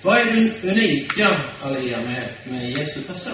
Vad 0.01 0.17
är 0.17 0.25
det 0.25 0.71
unika, 0.71 1.41
Alia, 1.63 2.01
med, 2.01 2.29
med 2.43 2.69
Jesu 2.69 3.01
person? 3.01 3.33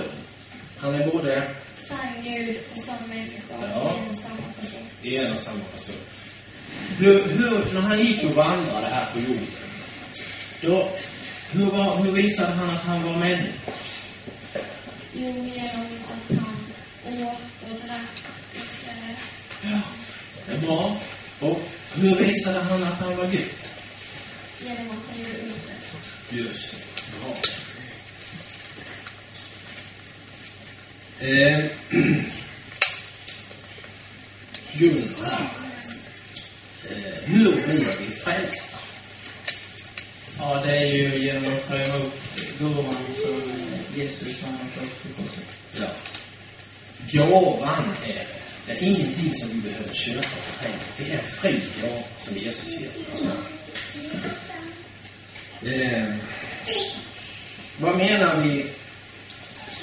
Han 0.77 0.95
är 0.95 1.07
både 1.11 1.51
Sann 1.75 1.97
Gud 2.23 2.57
och 2.75 2.83
sann 2.83 2.95
människa 3.09 3.41
Ja. 3.61 3.95
i 3.97 4.03
en 4.03 4.09
och 4.09 4.17
samma 4.17 4.53
person. 4.59 4.81
i 5.01 5.17
en 5.17 5.31
och 5.31 5.39
samma 5.39 5.63
person. 5.63 5.95
Hur, 6.97 7.23
hur, 7.23 7.73
när 7.73 7.81
han 7.81 7.99
gick 7.99 8.23
och 8.23 8.31
vandrade 8.35 8.87
här 8.87 9.05
på 9.13 9.19
jorden, 9.19 9.47
då, 10.61 10.89
hur, 11.51 11.65
var, 11.65 11.97
hur 11.97 12.11
visade 12.11 12.51
han 12.53 12.69
att 12.69 12.83
han 12.83 13.03
var 13.03 13.15
människa? 13.15 13.71
Jo, 15.13 15.27
genom 15.55 15.87
att 16.05 16.37
han 16.39 17.23
åt 17.23 17.37
och 17.69 17.87
drack 17.87 18.23
och 18.53 18.89
eh, 18.89 19.71
Ja, 19.71 19.79
det 20.45 20.51
är 20.53 20.57
bra. 20.57 20.97
Och 21.39 21.61
hur 21.95 22.15
visade 22.15 22.59
han 22.59 22.83
att 22.83 22.99
han 22.99 23.17
var 23.17 23.25
Gud? 23.25 23.49
genom 24.63 24.87
att 24.89 25.03
han 25.09 25.19
gjorde 25.19 25.39
under. 25.41 25.76
Just 26.29 26.75
det. 31.19 31.19
Eh, 31.19 31.65
Gunnar. 34.73 35.51
Eh, 36.89 37.23
hur 37.23 37.51
blir 37.51 37.97
vi 37.99 38.11
frälsta? 38.11 38.77
Ja, 40.39 40.63
det 40.65 40.77
är 40.77 40.85
ju 40.85 41.25
genom 41.25 41.53
att 41.53 41.67
ta 41.67 41.75
emot 41.75 42.13
gåvan 42.59 42.95
som 43.15 43.41
Jesus 43.95 44.41
han 44.41 44.53
har 44.53 44.69
tagit 44.75 45.03
på 45.03 45.23
korset. 45.23 45.43
Ja. 45.73 45.89
Gåvan 47.11 47.95
är 48.05 48.13
det. 48.13 48.27
Det 48.65 48.71
är 48.71 48.83
ingenting 48.83 49.33
som 49.33 49.49
vi 49.49 49.69
behöver 49.69 49.93
köpa 49.93 50.21
för 50.21 50.65
pengar. 50.65 50.83
Det 50.97 51.11
är 51.11 51.17
en 51.17 51.31
fri 51.31 51.61
gåva 51.81 52.03
som 52.17 52.37
Jesus 52.37 52.79
ger. 52.79 52.89
Eh, 55.65 56.13
vad 57.77 57.97
menar 57.97 58.41
vi? 58.41 58.61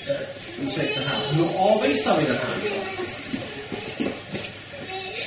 Eh, 0.09 0.65
ursäkta 0.67 1.01
här. 1.01 1.33
Hur 1.33 1.49
avvisar 1.57 2.21
vi 2.21 2.27
den 2.27 2.37
här? 2.37 2.57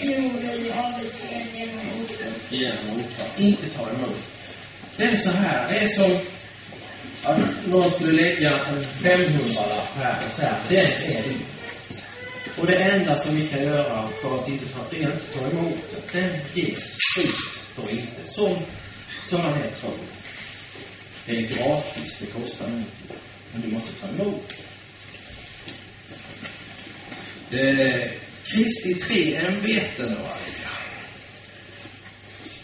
Jo, 0.01 0.31
vi 0.41 0.71
avvisar 0.71 1.27
den 1.31 1.59
genom 1.59 1.79
otro. 2.01 2.25
Genom 2.49 3.03
att 3.19 3.39
inte 3.39 3.69
ta 3.69 3.89
emot. 3.89 4.17
Det 4.97 5.03
är 5.03 5.15
så 5.15 5.29
här. 5.29 5.73
Det 5.73 5.79
är 5.79 5.87
som 5.87 6.19
att 7.23 7.67
någon 7.67 7.91
skulle 7.91 8.21
lägga 8.21 8.51
en 8.51 8.83
500-lapp 8.83 9.95
här 9.95 10.17
och 10.29 10.35
säga 10.35 10.55
den 10.69 11.15
är 11.15 11.23
din. 11.23 11.41
Och 12.57 12.65
det 12.65 12.75
enda 12.75 13.15
som 13.15 13.35
vi 13.35 13.47
kan 13.47 13.63
göra 13.63 14.09
för 14.21 14.39
att 14.39 14.49
inte 14.49 14.65
ta, 14.65 14.79
det 14.91 15.03
är 15.03 15.07
att 15.07 15.33
ta 15.33 15.39
emot 15.39 15.77
den. 16.11 16.21
Den 16.21 16.39
ges 16.53 16.97
fritt 17.15 17.35
för 17.75 17.91
inte. 17.91 18.21
Som, 18.25 18.57
som 19.29 19.41
man 19.41 19.53
är 19.53 19.71
tro. 19.71 19.89
Det 21.27 21.37
är 21.37 21.41
gratis, 21.41 22.17
det 22.19 22.25
kostar 22.25 22.67
ingenting. 22.67 23.17
Men 23.53 23.61
du 23.61 23.67
måste 23.67 23.91
ta 23.93 24.07
emot. 24.07 24.53
Eh, 27.51 28.11
Kristi 28.43 28.93
tre 28.93 29.35
ämbeten 29.35 30.15
då, 30.15 30.27
Alika. 30.27 30.69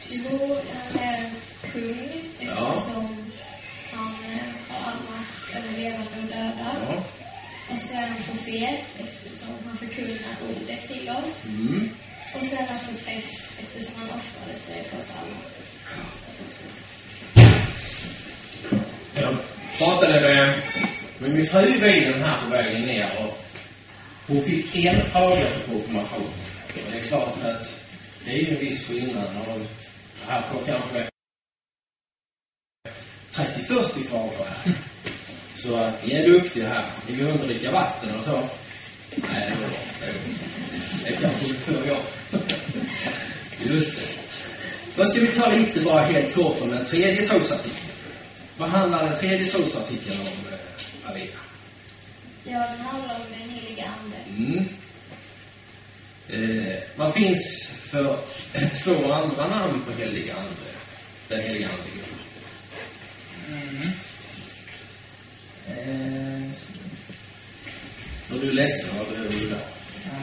Jo, 0.10 0.58
han 0.74 1.04
är 1.04 1.30
kung 1.72 2.24
Ja. 2.40 2.74
eftersom 2.74 3.32
han 3.92 4.14
eh, 4.32 4.40
har 4.70 4.92
all 4.92 4.98
makt 5.10 5.56
över 5.56 5.78
levande 5.82 6.10
och 6.22 6.28
döda. 6.28 6.76
Ja. 6.88 7.04
Och 7.72 7.80
så 7.82 7.94
är 7.94 8.08
han 8.08 8.24
profet 8.24 8.80
eftersom 9.00 9.56
han 9.66 9.78
förkunnar 9.78 10.36
ordet 10.50 10.88
till 10.88 11.10
oss. 11.10 11.46
Mm. 11.46 11.90
Och 12.36 12.46
sen 12.48 12.64
också 12.76 12.92
präst 13.06 13.50
eftersom 13.60 13.96
han 14.02 14.10
offrade 14.10 14.60
sig 14.60 14.84
för 14.84 15.00
oss 15.00 15.10
alla. 15.10 15.38
Jag 19.16 19.36
pratade 19.78 20.22
med, 20.22 20.62
med 21.18 21.36
min 21.36 21.46
fru 21.46 21.68
i 21.68 21.80
bilen 21.80 22.22
här 22.22 22.42
på 22.42 22.50
vägen 22.50 22.82
ner 22.82 23.12
och 23.20 23.40
hon 24.28 24.42
fick 24.42 24.86
en 24.86 25.10
fråga 25.10 25.50
på 25.66 25.72
konfirmation. 25.72 26.30
Och 26.68 26.92
det 26.92 27.00
är 27.00 27.04
klart 27.04 27.46
att 27.46 27.76
det 28.26 28.32
är 28.32 28.38
ju 28.38 28.50
en 28.50 28.60
viss 28.60 28.88
skillnad. 28.88 29.28
Och 29.48 29.62
här 30.28 30.42
får 30.42 30.60
kanske 30.66 31.08
30-40 33.34 34.10
frågor 34.10 34.46
här. 34.46 34.74
Så 35.56 35.76
att 35.76 36.06
ni 36.06 36.14
är 36.14 36.28
duktiga 36.28 36.68
här. 36.68 36.86
Ni 37.08 37.16
behöver 37.16 37.34
inte 37.34 37.48
dricka 37.48 37.72
vatten 37.72 38.20
och 38.20 38.26
så. 38.26 38.44
Nej, 39.16 39.50
det 39.50 39.56
går 39.56 39.68
bra. 39.68 39.80
Det 41.06 41.12
kanske 41.12 41.48
du 41.48 41.54
får 41.54 41.88
jag. 41.88 42.02
Just 43.74 43.96
det. 43.96 44.08
Då 44.96 45.06
ska 45.06 45.22
vi 45.22 45.28
ta 45.28 45.50
lite 45.50 45.82
bara 45.82 46.02
helt 46.02 46.36
kort 46.36 46.62
om 46.62 46.70
den 46.70 46.86
tredje 46.86 47.28
trosartikeln. 47.28 47.93
Vad 48.58 48.70
handlar 48.70 49.10
den 49.10 49.20
tredje 49.20 49.48
trosartikeln 49.48 50.20
om, 50.22 50.28
eh, 50.28 51.10
Alina? 51.12 51.32
Ja, 52.44 52.60
den 52.78 52.86
handlar 52.86 53.16
om 53.16 53.22
den 53.40 53.50
heliga 53.50 53.84
Ande. 54.04 54.18
Mm. 54.38 54.68
Eh, 56.30 56.76
vad 56.96 57.14
finns 57.14 57.68
för 57.82 58.20
två 58.84 59.12
andra 59.14 59.48
namn 59.48 59.82
på 59.86 59.92
heliga 60.02 60.34
Ande? 60.36 60.50
Den 61.28 61.42
heliga 61.42 61.68
Ande. 61.70 61.84
Mm. 63.48 63.90
Eh, 65.68 66.50
Då 68.30 68.36
är 68.36 68.40
du 68.42 68.52
ledsen, 68.52 68.98
vad 68.98 69.08
behöver 69.08 69.30
du 69.30 69.50
då? 69.50 69.56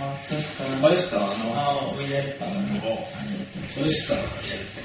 ja, 0.00 0.18
tröstaren. 0.28 0.80
Tröstaren 0.80 1.42
och 1.42 1.56
Ja, 1.56 1.94
och 1.96 2.02
hjälparen. 2.02 2.80
Bra. 2.82 3.08
Han 3.14 3.28
hjälper. 3.32 3.74
tröstaren 3.82 4.22
hjälper. 4.48 4.82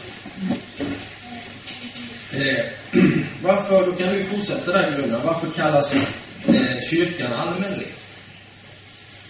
Eh, 2.34 2.66
varför, 3.46 3.86
då 3.86 3.94
kan 3.94 4.14
du 4.14 4.24
fortsätta 4.24 4.72
där 4.72 4.98
Gunnar. 4.98 5.20
Varför 5.20 5.50
kallas 5.50 5.94
eh, 6.48 6.80
kyrkan 6.90 7.34
allmänlig? 7.34 7.88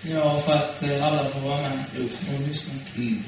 Ja, 0.01 0.41
för 0.41 0.51
att 0.53 0.83
eh, 0.83 1.05
alla 1.07 1.29
får 1.29 1.39
vara 1.39 1.61
med 1.61 1.79
Jo. 1.97 2.03
och 2.35 2.47
lyssna. 2.47 2.73
Mm. 2.95 3.23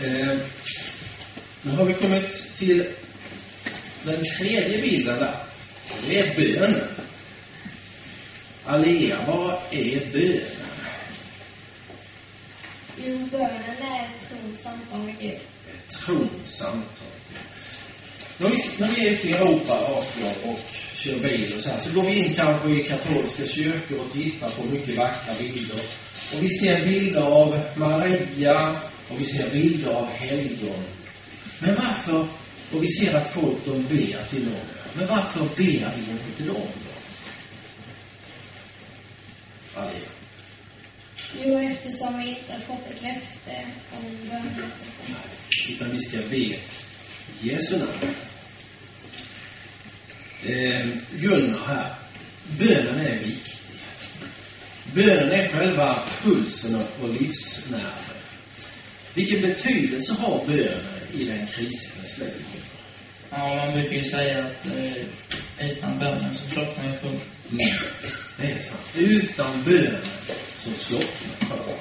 Eh, 0.00 0.38
nu 1.62 1.70
har 1.76 1.84
vi 1.84 1.94
kommit 1.94 2.56
till 2.56 2.88
den 4.02 4.24
tredje 4.38 4.82
bilden 4.82 5.18
där. 5.18 5.34
Det 6.08 6.20
är 6.20 6.36
bönen. 6.36 6.88
Alea, 8.64 9.18
vad 9.26 9.58
är 9.70 10.12
bönen? 10.12 10.40
Jo, 12.96 13.28
bönen 13.30 13.82
är 13.82 14.04
ett 14.04 14.28
trons 14.28 14.60
samtal 14.62 15.00
med 15.00 15.18
Gud. 15.20 15.30
Ett 15.30 15.90
tronssamtal. 15.90 16.82
När 16.82 16.86
vi, 16.92 17.01
när 18.42 18.96
vi 18.96 19.06
är 19.06 19.12
ute 19.12 19.28
i 19.28 19.32
Europa 19.32 19.78
och, 19.86 20.06
och 20.50 20.60
kör 20.94 21.18
bil 21.18 21.54
och 21.54 21.60
så 21.60 21.70
här, 21.70 21.78
så 21.78 21.92
går 21.92 22.02
vi 22.02 22.14
in 22.14 22.34
kanske 22.34 22.70
i 22.70 22.82
katolska 22.82 23.46
kyrkor 23.46 23.98
och 23.98 24.12
tittar 24.12 24.50
på 24.50 24.64
mycket 24.64 24.96
vackra 24.96 25.34
bilder. 25.34 25.80
Och 26.34 26.42
vi 26.42 26.48
ser 26.50 26.84
bilder 26.84 27.20
av 27.20 27.60
Maria 27.76 28.76
och 29.08 29.20
vi 29.20 29.24
ser 29.24 29.50
bilder 29.50 29.90
av 29.90 30.06
helgon. 30.06 30.84
Men 31.58 31.74
varför, 31.74 32.26
och 32.72 32.82
vi 32.82 32.88
ser 32.88 33.16
att 33.16 33.32
folk 33.32 33.64
de 33.64 33.82
ber 33.82 34.24
till 34.30 34.44
dem. 34.44 34.60
Men 34.94 35.06
varför 35.06 35.40
ber 35.40 35.56
vi 35.56 36.10
inte 36.12 36.36
till 36.36 36.46
dem 36.46 36.56
då? 36.56 36.92
Maria. 39.80 40.08
Jo, 41.44 41.58
eftersom 41.58 42.18
vi 42.18 42.28
inte 42.28 42.52
har 42.52 42.60
fått 42.60 42.90
ett 42.90 43.02
löfte 43.02 43.64
om 43.96 44.28
bönen. 44.28 44.70
utan 45.68 45.90
vi 45.90 45.98
ska 45.98 46.18
be 46.30 46.58
Jesu 47.40 47.78
namn. 47.78 48.14
Eh, 50.46 50.86
Gunnar 51.10 51.66
här. 51.66 51.94
Bönen 52.58 53.00
är 53.00 53.18
viktig. 53.18 53.76
Bönen 54.94 55.32
är 55.32 55.48
själva 55.48 56.02
pulsen 56.22 56.74
och 56.74 57.08
livsnerven. 57.08 57.92
Vilken 59.14 59.40
betydelse 59.40 60.14
har 60.14 60.46
bönen 60.46 60.80
i 61.12 61.24
den 61.24 61.46
kristnes 61.46 62.18
liv? 62.18 62.44
Ja, 63.30 63.54
man 63.54 63.72
brukar 63.72 63.96
ju 63.96 64.04
säga 64.04 64.38
att 64.44 64.66
eh, 64.66 65.70
utan 65.70 65.98
bönen 65.98 66.36
så 66.36 66.54
slocknar 66.54 66.84
ju 66.84 66.92
tron. 66.92 67.20
Mm. 67.50 67.66
Det 68.36 68.50
är 68.52 68.60
sant. 68.60 68.90
Utan 68.96 69.62
bönen 69.64 70.00
så 70.58 70.70
slocknar 70.74 71.48
tron. 71.48 71.74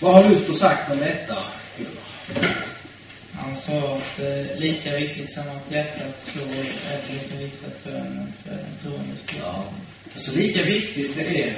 Vad 0.00 0.14
har 0.14 0.30
Luther 0.30 0.52
sagt 0.52 0.92
om 0.92 0.98
detta, 0.98 1.44
Gunnar? 1.78 2.75
Han 3.46 3.56
sa 3.56 3.96
att 3.96 4.18
eh, 4.18 4.58
lika 4.58 4.96
viktigt 4.96 5.32
som 5.32 5.42
att 5.42 5.70
hjärtat 5.70 6.22
slår 6.22 6.44
är 6.44 7.00
det 7.08 7.14
lika 7.14 7.36
viktigt 7.36 7.66
att 7.66 7.84
bönen 7.84 8.32
för 8.42 8.50
den 8.50 8.66
troendes 8.82 9.18
Ja. 9.38 9.72
Alltså 10.14 10.36
lika 10.36 10.62
viktigt 10.62 11.16
det 11.16 11.42
är 11.42 11.56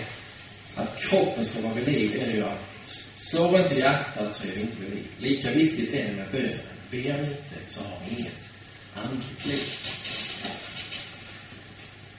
att 0.74 1.00
kroppen 1.00 1.44
ska 1.44 1.60
vara 1.60 1.74
vid 1.74 1.88
liv, 1.88 2.22
är 2.22 2.26
det 2.26 2.32
ju 2.32 2.44
att 2.44 3.04
slår 3.16 3.60
inte 3.60 3.74
hjärtat 3.74 4.36
så 4.36 4.48
är 4.48 4.52
vi 4.52 4.60
inte 4.60 4.76
vid 4.80 4.90
liv. 4.90 5.06
Lika 5.18 5.50
viktigt 5.50 5.94
är 5.94 6.04
det 6.04 6.12
med 6.12 6.30
bönen. 6.32 6.58
Ber 6.90 6.98
vi 6.98 7.08
inte 7.08 7.56
så 7.68 7.80
har 7.80 7.98
vi 8.08 8.20
inget 8.20 8.48
andligt 8.94 9.46
liv. 9.46 9.62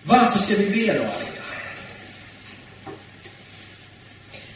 Varför 0.03 0.39
ska 0.39 0.55
vi 0.55 0.69
be 0.69 0.93
då, 0.93 1.03
Alina? 1.03 1.43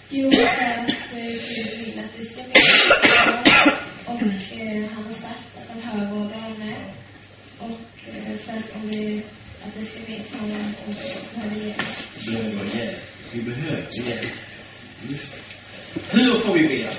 Jo, 0.10 0.32
för 0.32 0.44
att 0.44 0.90
eh, 0.90 0.96
Gud 1.16 1.86
vill 1.86 2.00
att 2.00 2.20
vi 2.20 2.26
ska 2.26 2.42
be. 2.44 3.83
Och 4.06 4.22
eh, 4.22 4.90
han 4.96 5.04
har 5.06 5.14
sagt 5.14 5.58
att 5.58 5.70
han 5.70 5.82
hör 5.82 6.06
våra 6.12 6.28
böner. 6.30 6.94
Och 7.60 7.80
eh, 8.08 8.38
för 8.38 8.54
att 8.54 8.76
om 8.76 8.90
vi, 8.90 9.22
att 9.64 9.78
vi 9.78 9.86
ska 9.86 10.00
be 10.00 10.24
till 10.24 10.40
honom 10.40 10.74
och 10.88 10.94
vi 10.94 11.36
behöver 11.36 11.68
hjälp. 11.68 11.82
Vi 12.20 12.32
behöver 12.32 12.78
hjälp. 12.78 13.00
Vi 13.32 13.42
behöver 13.42 14.10
hjälp. 14.10 14.32
Hur 16.12 16.34
får 16.34 16.54
vi 16.54 16.68
be? 16.68 16.94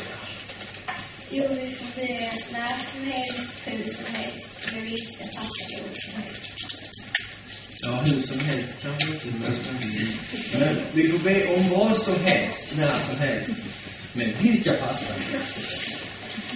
Jo, 1.30 1.44
vi 1.50 1.70
får 1.70 2.00
be 2.00 2.30
när 2.52 2.78
som 2.78 3.12
helst, 3.12 3.62
hur 3.66 3.92
som 3.92 4.14
helst, 4.14 4.72
med 4.72 4.82
vilka 4.82 5.24
passande 5.24 5.82
ord 5.84 5.96
som 5.96 6.22
helst. 6.22 6.54
Ja, 7.82 7.90
hur 7.90 8.22
som 8.22 8.40
helst 8.40 8.82
kanske 8.82 9.12
inte, 9.12 9.26
men, 9.38 9.52
men 10.60 10.76
vi 10.92 11.08
får 11.08 11.18
be 11.18 11.56
om 11.56 11.68
vad 11.68 11.96
som 11.96 12.24
helst, 12.24 12.72
när 12.76 12.98
som 12.98 13.18
helst. 13.18 13.64
Men 14.12 14.32
vilka 14.42 14.74
passar? 14.74 15.16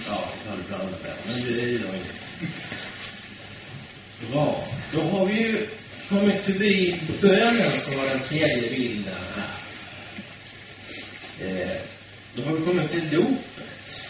Ja, 0.07 0.29
jag 0.43 0.51
hade 0.51 0.63
blandat 0.63 1.03
där, 1.03 1.15
men 1.27 1.41
det 1.41 1.61
är 1.61 1.65
ju 1.65 1.75
inget. 1.75 2.19
Bra. 4.31 4.67
Då 4.93 5.01
har 5.01 5.25
vi 5.25 5.33
ju 5.33 5.67
kommit 6.09 6.41
förbi 6.41 7.01
bönen 7.21 7.71
som 7.85 7.97
var 7.97 8.05
den 8.05 8.19
tredje 8.19 8.69
bilden 8.69 9.13
här. 9.35 9.49
Eh, 11.47 11.77
då 12.35 12.43
har 12.43 12.53
vi 12.53 12.65
kommit 12.65 12.91
till 12.91 13.09
dopet. 13.09 14.01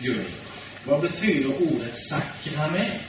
Gunnar, 0.00 0.24
vad 0.84 1.00
betyder 1.00 1.62
ordet 1.62 1.98
sakrament? 1.98 3.02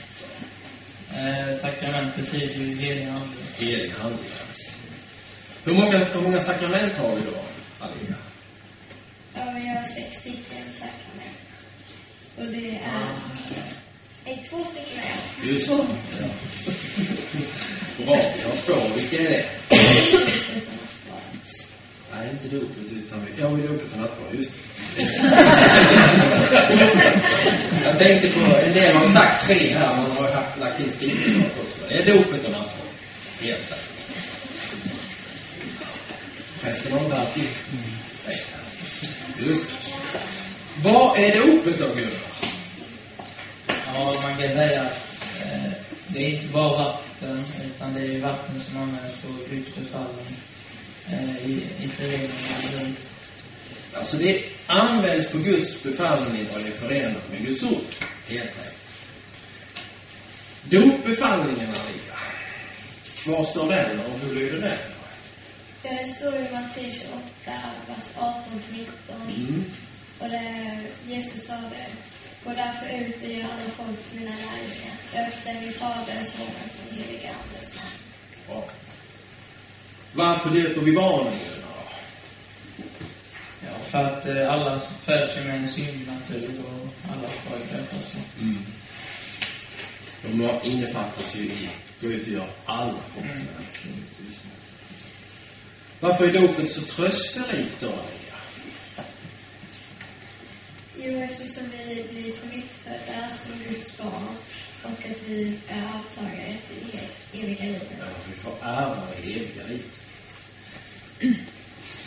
Eh, 1.14 1.56
sakrament 1.56 2.16
betyder 2.16 2.54
ju 2.54 2.74
helig 2.76 3.04
ande. 3.04 3.36
Helig 3.56 3.92
ande. 4.02 4.22
Hur 5.64 5.74
många, 5.74 6.04
hur 6.04 6.20
många 6.20 6.40
sakrament 6.40 6.96
har 6.96 7.16
vi 7.16 7.22
då, 7.30 7.36
Alina? 7.80 8.16
Ja, 9.34 9.52
vi 9.54 9.68
har 9.68 9.84
sex 9.84 10.20
stycken 10.20 10.64
sakrament. 10.72 11.35
Och 12.38 12.46
det 12.46 12.68
är... 12.68 13.18
Nej, 14.24 14.44
två 14.50 14.64
stycken 14.64 14.98
är 14.98 15.16
det. 15.42 15.48
Just 15.52 15.68
det. 15.68 15.72
Ja. 15.76 16.26
Bra, 18.04 18.16
har 18.16 18.56
två. 18.66 18.74
Vilka 18.96 19.16
är 19.16 19.30
det? 19.30 19.44
Nej, 22.14 22.30
inte 22.30 22.56
dopet, 22.56 22.92
utan... 22.92 23.26
Ja, 23.38 23.48
vi 23.48 23.66
dopet 23.66 23.92
och 23.92 23.98
nattvard, 23.98 24.34
just. 24.34 24.52
Jag 27.84 27.98
tänkte 27.98 28.28
på, 28.28 28.40
en 28.40 28.72
del 28.72 28.96
har 28.96 29.08
sagt 29.08 29.46
tre 29.46 29.74
här, 29.78 29.96
man 29.96 30.10
har 30.10 30.32
haft, 30.32 30.60
lagt 30.60 30.80
in 30.80 30.90
skriftligt 30.92 31.58
också. 31.60 31.88
Det 31.88 31.94
är 31.94 32.06
dopet 32.06 32.44
och 32.44 32.50
nattvard. 32.50 32.86
Helt 33.40 33.66
klart. 33.66 33.80
Prästen 36.62 36.92
har 36.92 37.04
inte 37.04 37.16
alltid 37.16 37.44
här. 38.26 38.34
Just. 39.46 39.66
Vad 40.82 41.18
är 41.18 41.46
dopet 41.46 41.78
då, 41.78 41.88
Gunnar? 41.94 42.25
Ja, 43.94 44.14
man 44.22 44.36
kan 44.36 44.48
säga 44.48 44.82
att 44.82 45.18
eh, 45.44 45.72
det 46.08 46.24
är 46.24 46.28
inte 46.28 46.46
bara 46.46 46.76
vatten, 46.78 47.44
utan 47.66 47.94
det 47.94 48.00
är 48.00 48.20
vatten 48.20 48.60
som 48.60 48.76
används 48.76 49.20
på 49.22 49.28
Guds 49.50 49.74
befallning 49.74 50.36
eh, 51.08 51.50
i, 51.50 51.66
i 51.80 51.88
förening 51.88 52.20
med 52.28 52.80
Gud. 52.80 52.96
Alltså 53.94 54.16
det 54.16 54.42
används 54.66 55.32
på 55.32 55.38
Guds 55.38 55.82
befallning 55.82 56.46
och 56.54 56.60
det 56.60 56.68
är 56.68 56.72
förenat 56.72 57.32
med 57.32 57.46
Guds 57.46 57.62
ord. 57.62 57.94
Helt 58.28 58.44
rätt. 58.44 58.80
Dopbefallningen, 60.62 61.68
Maria. 61.68 62.16
Var 63.26 63.44
står 63.44 63.72
den 63.72 64.00
och 64.00 64.18
hur 64.18 64.34
lyder 64.34 64.60
den? 64.60 64.78
Ja, 65.82 65.90
det 66.02 66.08
står 66.08 66.34
i 66.34 66.48
Matteus 66.52 66.94
28, 66.94 67.20
vers 67.88 68.04
18-19. 68.16 68.86
Mm. 69.28 69.64
Och 70.18 70.28
det, 70.28 70.78
Jesus 71.08 71.46
sa 71.46 71.54
det. 71.54 71.86
Gå 72.46 72.52
därför 72.52 72.86
ut 72.86 73.24
och 73.24 73.30
gör 73.30 73.44
alla 73.44 73.70
folk 73.76 74.02
till 74.02 74.20
mina 74.20 74.36
lärjungar. 74.36 74.96
Döp 75.12 75.44
dem 75.44 75.68
i 75.68 75.72
Faderns, 75.72 76.32
Sonens 76.32 76.74
och 76.74 76.94
den 76.94 76.98
helige 76.98 77.30
Andes 77.30 77.74
namn. 77.76 77.96
Bra. 78.46 78.64
Varför 80.12 80.50
döper 80.50 80.80
vi 80.80 80.92
barnen? 80.92 81.32
Ja, 83.64 83.78
för 83.84 84.04
att 84.04 84.26
eh, 84.26 84.52
alla 84.52 84.78
föds 84.78 85.36
ju 85.36 85.44
med 85.44 85.56
en 85.56 85.72
syndnatur 85.72 86.50
och 86.60 87.12
alla 87.12 87.28
ska 87.28 87.50
ju 87.50 87.76
döpas 87.76 88.12
så. 88.12 88.18
Mm. 88.40 88.58
De 90.22 90.68
innefattas 90.68 91.36
ju 91.36 91.42
i 91.42 91.68
gå 92.00 92.08
ut 92.08 92.26
och 92.26 92.32
gör 92.32 92.48
alla 92.64 93.02
folk 93.08 93.24
Mm. 93.24 93.46
Varför 96.00 96.28
är 96.28 96.32
dopet 96.32 96.70
så 96.70 96.80
trösterikt 96.80 97.80
då? 97.80 97.92
Jo, 100.98 101.20
eftersom 101.20 101.64
vi 101.70 102.04
blir 102.10 102.32
på 102.32 102.46
nytt 102.56 102.74
födda 102.74 103.30
som 103.34 103.52
Guds 103.68 103.98
barn 103.98 104.36
och 104.82 104.90
att 104.90 105.28
vi 105.28 105.58
är 105.68 105.82
avtagare 105.94 106.56
till 106.68 107.00
eviga 107.40 107.64
livet. 107.64 107.88
Ja, 107.98 108.06
vi 108.28 108.34
får 108.34 108.52
ärva 108.62 109.02
det 109.16 109.32
eviga 109.32 109.66
livet. 109.68 109.92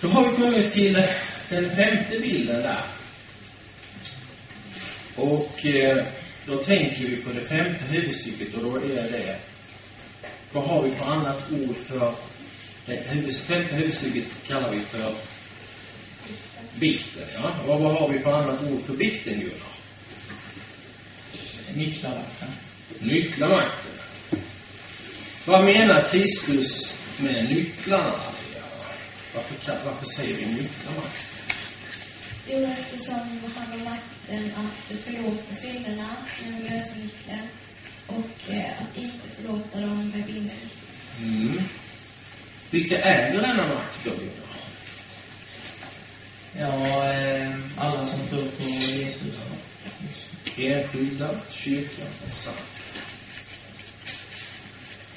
Då 0.02 0.08
har 0.08 0.30
vi 0.30 0.36
kommit 0.36 0.74
till 0.74 1.04
den 1.50 1.70
femte 1.70 2.20
bilden 2.20 2.62
där. 2.62 2.84
Och 5.16 5.66
eh, 5.66 6.06
då 6.46 6.58
tänker 6.58 7.04
vi 7.04 7.16
på 7.16 7.32
det 7.32 7.42
femte 7.42 7.84
huvudstycket 7.90 8.54
och 8.54 8.64
då 8.64 8.76
är 8.76 9.12
det... 9.12 9.40
Vad 10.52 10.64
har 10.64 10.84
vi 10.84 10.92
för 10.92 11.06
annat 11.06 11.52
ord 11.52 11.76
för... 11.76 12.14
Det 12.86 12.96
huvud, 13.08 13.36
femte 13.36 13.76
huvudstycket 13.76 14.26
kallar 14.48 14.72
vi 14.72 14.82
för 14.82 15.16
bikten, 16.76 17.24
ja. 17.34 17.56
Och 17.68 17.80
vad 17.80 17.96
har 17.96 18.10
vi 18.10 18.20
för 18.20 18.40
annat 18.40 18.64
ord 18.64 18.82
för 18.82 18.94
bikten, 18.94 19.40
Gunnar? 19.40 19.70
Nycklarvakten. 21.74 22.50
Nycklarmakten. 23.00 23.92
Vad 25.46 25.64
menar 25.64 26.06
Kristus 26.12 26.94
med 27.18 27.50
nycklarna? 27.50 28.14
Varför, 29.36 29.80
varför 29.86 30.06
säger 30.06 30.38
vi 30.38 30.46
nycklarmakt? 30.46 31.30
Jo, 32.52 32.68
eftersom 32.80 33.16
han 33.56 33.68
har 33.68 33.78
makten 33.78 34.52
att 34.56 35.00
förlåta 35.04 35.54
synderna 35.54 36.16
genom 36.44 36.62
lösennyckeln 36.62 37.48
och 38.08 38.54
eh, 38.54 38.82
att 38.82 38.98
inte 38.98 39.28
förlåta 39.36 39.80
dem 39.80 40.10
med 40.16 40.26
bindel. 40.26 40.70
Mm. 41.20 41.62
Vilka 42.70 42.98
äger 42.98 43.42
denna 43.42 43.68
makt 43.68 44.00
då, 44.04 44.10
Gunnar? 44.10 44.39
Enskilda, 50.94 51.30
kyrkan 51.50 52.08
och 52.24 52.30
församlingen. 52.30 52.66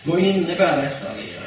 Vad 0.04 0.20
innebär 0.20 0.82
detta, 0.82 1.16
Lena? 1.16 1.46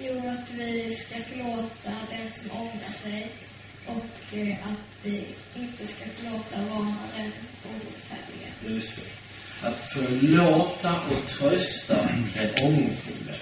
Jo, 0.00 0.28
att 0.28 0.50
vi 0.50 0.94
ska 0.94 1.14
förlåta 1.22 1.92
den 2.10 2.32
som 2.32 2.50
ångrar 2.50 2.92
sig 2.92 3.32
och 3.86 4.38
eh, 4.38 4.66
att 4.66 5.02
vi 5.02 5.24
inte 5.56 5.86
ska 5.86 6.04
förlåta 6.16 6.56
var 6.56 6.94
den 7.16 7.32
obotfärdiga. 7.64 8.74
Just 8.74 8.96
det. 8.96 9.66
Att 9.66 9.80
förlåta 9.80 11.00
och 11.00 11.28
trösta 11.28 12.08
den 12.34 12.64
ångerfulle. 12.64 13.34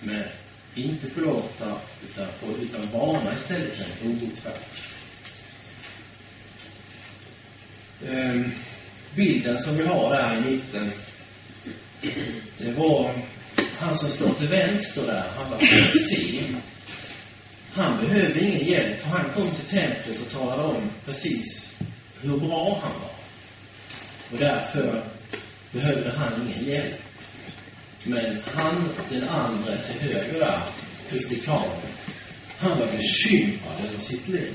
Men 0.00 0.24
inte 0.74 1.06
förlåta, 1.06 1.78
utan, 2.10 2.28
utan 2.62 2.90
varna 2.92 3.34
istället 3.34 3.78
den 3.78 4.10
obotfärdige. 4.10 4.91
Ehm, 8.10 8.52
bilden 9.14 9.58
som 9.58 9.76
vi 9.76 9.86
har 9.86 10.10
där 10.10 10.36
i 10.36 10.50
mitten, 10.50 10.92
det 12.58 12.72
var 12.72 13.10
han 13.78 13.94
som 13.94 14.08
står 14.08 14.32
till 14.32 14.48
vänster 14.48 15.06
där, 15.06 15.24
han 15.36 15.50
var 15.50 15.58
se. 16.08 16.42
Han 17.72 18.00
behövde 18.00 18.40
ingen 18.40 18.66
hjälp, 18.66 19.00
för 19.00 19.08
han 19.08 19.30
kom 19.30 19.50
till 19.50 19.78
templet 19.78 20.20
och 20.20 20.30
talade 20.32 20.62
om 20.62 20.90
precis 21.04 21.74
hur 22.20 22.36
bra 22.36 22.80
han 22.82 22.92
var. 23.00 23.10
Och 24.32 24.38
därför 24.38 25.04
behövde 25.72 26.10
han 26.10 26.32
ingen 26.42 26.64
hjälp. 26.64 27.00
Men 28.04 28.38
han, 28.54 28.88
den 29.10 29.28
andra 29.28 29.76
till 29.76 30.00
höger 30.00 30.38
där, 30.40 30.62
publikanen, 31.10 31.80
han 32.58 32.78
var 32.78 32.86
bekymrad 32.86 33.80
över 33.88 34.00
sitt 34.00 34.28
liv. 34.28 34.52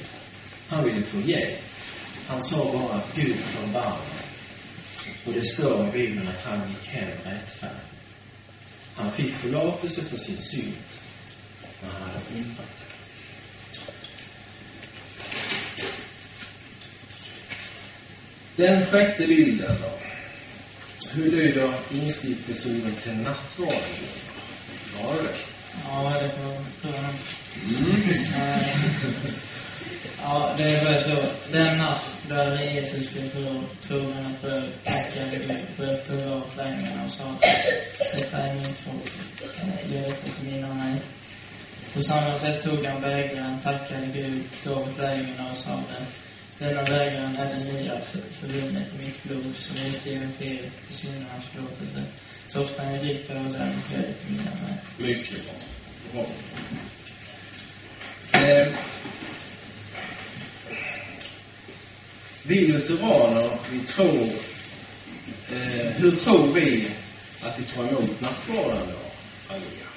Han 0.68 0.84
ville 0.84 1.02
få 1.02 1.22
hjälp. 1.22 1.67
Han 2.28 2.44
sa 2.44 2.72
bara 2.74 3.02
Gud 3.16 3.36
förbarma 3.36 3.98
Och 5.26 5.34
det 5.34 5.44
står 5.44 5.88
i 5.88 5.92
Bibeln 5.92 6.28
att 6.28 6.44
han 6.46 6.70
gick 6.70 6.90
hem 6.90 7.10
rättfärdig. 7.24 7.78
Han 8.96 9.12
fick 9.12 9.34
förlåtelse 9.34 10.02
för 10.02 10.18
sin 10.18 10.42
synd 10.42 10.74
när 11.82 11.90
han 11.90 12.02
hade 12.02 12.20
det. 12.30 12.44
Den 18.56 18.86
sjätte 18.86 19.28
bilden 19.28 19.76
då. 19.82 19.92
Hur 21.14 21.32
lyder 21.32 21.74
instiftelseorden 21.92 22.96
till 23.04 23.16
nattvarden? 23.18 23.80
Var 25.04 25.14
det? 25.14 25.36
Ja, 25.84 26.22
det 26.22 26.30
får 26.30 26.92
jag. 26.92 27.04
Mm. 27.64 29.34
Ja, 30.24 30.54
det 30.58 30.84
var 30.84 31.02
så. 31.02 31.24
Den 31.52 31.78
natt 31.78 32.18
där 32.30 32.64
Jesus 32.64 33.12
blev 33.12 33.30
tvungen 33.88 34.26
att 34.26 34.42
börja 34.42 34.64
tacka 34.84 35.28
Gud, 35.32 35.54
började 35.78 35.98
tugga 35.98 36.32
av 36.34 36.44
kläderna 36.54 37.06
och 37.06 37.12
sa 37.12 37.36
Detta 38.16 38.38
är 38.38 38.54
min 38.54 38.66
Eh, 39.62 39.94
gör 39.94 40.02
detta 40.10 40.30
till 40.40 40.52
minne 40.52 40.68
av 40.68 40.76
mig. 40.76 41.00
På 41.94 42.02
samma 42.02 42.38
sätt 42.38 42.64
tog 42.64 42.86
han 42.86 43.02
bägaren, 43.02 43.60
tackade 43.64 44.08
Gud, 44.14 44.44
gav 44.64 44.94
kläderna 44.96 45.50
och 45.52 45.58
sa 45.58 45.70
det. 45.70 46.06
Denna 46.66 46.84
bägaren 46.84 47.36
är 47.38 47.54
det 47.56 47.74
nya 47.74 48.00
för- 48.00 48.34
förbundet 48.40 48.88
i 48.94 49.06
mitt 49.06 49.24
blod 49.24 49.54
som 49.60 49.78
är 49.78 49.88
utgiven 49.90 50.32
för 50.38 50.46
er 50.46 50.70
till 50.88 50.98
syndernas 50.98 51.44
förlåtelse. 51.54 52.04
Så 52.48 52.64
ofta 52.64 52.92
jag 52.92 53.00
dricker 53.00 53.36
och 53.38 53.44
där 53.44 53.74
brukar 53.74 53.94
jag 53.94 54.08
lite 54.08 54.26
mina 54.30 54.52
med. 54.52 54.78
Mycket 55.08 55.38
bra. 55.46 55.54
bra. 56.14 56.26
Eh, 58.42 58.68
vi 62.48 62.68
lutheraner, 62.68 63.50
vi 63.72 63.80
tror... 63.80 64.30
Eh, 65.52 65.92
hur 65.92 66.12
tror 66.12 66.54
vi 66.54 66.88
att 67.42 67.60
vi 67.60 67.64
tar 67.64 67.88
emot 67.88 68.22
nattvarden 68.22 68.88
då? 68.88 69.54
Allia? 69.54 69.88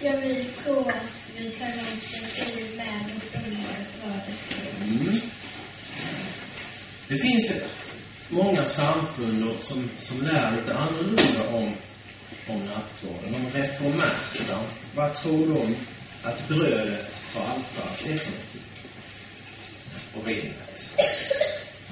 Ja, 0.00 0.12
vi 0.20 0.44
tror 0.64 0.88
att 0.90 1.30
vi 1.36 1.50
tar 1.50 1.66
emot 1.66 1.84
det 2.54 2.60
i 2.60 2.76
med 2.76 3.10
och 3.24 4.18
under. 4.82 5.06
Mm. 5.06 5.20
Det 7.08 7.18
finns 7.18 7.52
många 8.28 8.64
samfund 8.64 9.60
som, 9.60 9.90
som 9.98 10.22
lär 10.22 10.56
lite 10.56 10.74
annorlunda 10.74 11.48
om, 11.52 11.72
om 12.48 12.66
nattvarden. 12.66 13.32
De 13.32 13.58
reformerta, 13.58 14.60
vad 14.94 15.14
tror 15.14 15.54
de 15.54 15.76
att 16.22 16.48
brödet 16.48 17.18
på 17.34 17.40
altaret 17.40 18.06
är 18.06 18.18
för 18.18 18.30
någonting? 18.30 18.63
Och 20.16 20.28
vinet. 20.28 20.92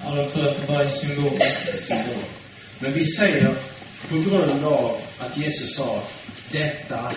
Ja, 0.04 0.14
de 0.14 0.28
tror 0.28 0.48
att 0.48 0.60
det 0.60 0.66
bara 0.66 0.90
symboler. 0.90 1.56
symbol. 1.78 2.22
Men 2.78 2.92
vi 2.92 3.06
säger 3.06 3.54
på 4.08 4.14
grund 4.14 4.64
av 4.64 5.00
att 5.18 5.36
Jesus 5.36 5.76
sa 5.76 6.02
detta 6.52 7.12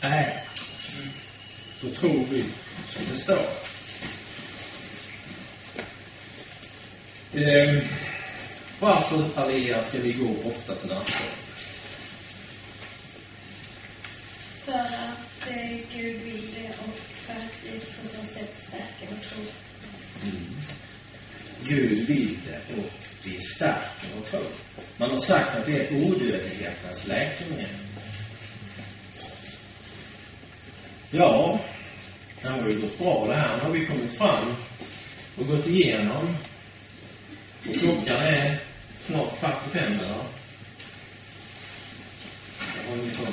är, 0.00 0.44
så 1.80 1.90
tror 1.90 2.24
vi 2.30 2.44
som 2.88 3.02
det 3.10 3.16
står. 3.16 3.46
Eh, 7.32 7.82
varför, 8.80 9.28
Alia, 9.36 9.82
ska 9.82 9.98
vi 9.98 10.12
gå 10.12 10.48
ofta 10.48 10.74
till 10.74 10.88
nattvard? 10.88 11.47
Gud 21.68 22.06
vill 22.06 22.36
det 22.46 22.76
och 22.76 22.90
vi 23.22 23.40
stärker 23.40 24.08
vår 24.16 24.22
tro. 24.22 24.46
Man 24.96 25.10
har 25.10 25.18
sagt 25.18 25.56
att 25.56 25.66
det 25.66 25.72
är 25.72 26.04
odödlighetens 26.04 27.06
läkemedel. 27.06 27.66
Ja, 31.10 31.60
det 32.42 32.48
har 32.48 32.68
ju 32.68 32.80
gått 32.80 32.98
bra 32.98 33.26
det 33.26 33.34
här. 33.34 33.56
Nu 33.56 33.62
har 33.62 33.70
vi 33.70 33.86
kommit 33.86 34.12
fram 34.12 34.54
och 35.36 35.46
gått 35.46 35.66
igenom. 35.66 36.36
Och 37.68 37.74
klockan 37.78 38.16
är 38.16 38.60
snart 39.00 39.38
kvart 39.38 39.66
i 39.66 39.78
fem, 39.78 39.92
eller? 39.92 40.08
Vad 42.58 42.88
håller 42.88 43.02
vi 43.02 43.16
på? 43.16 43.32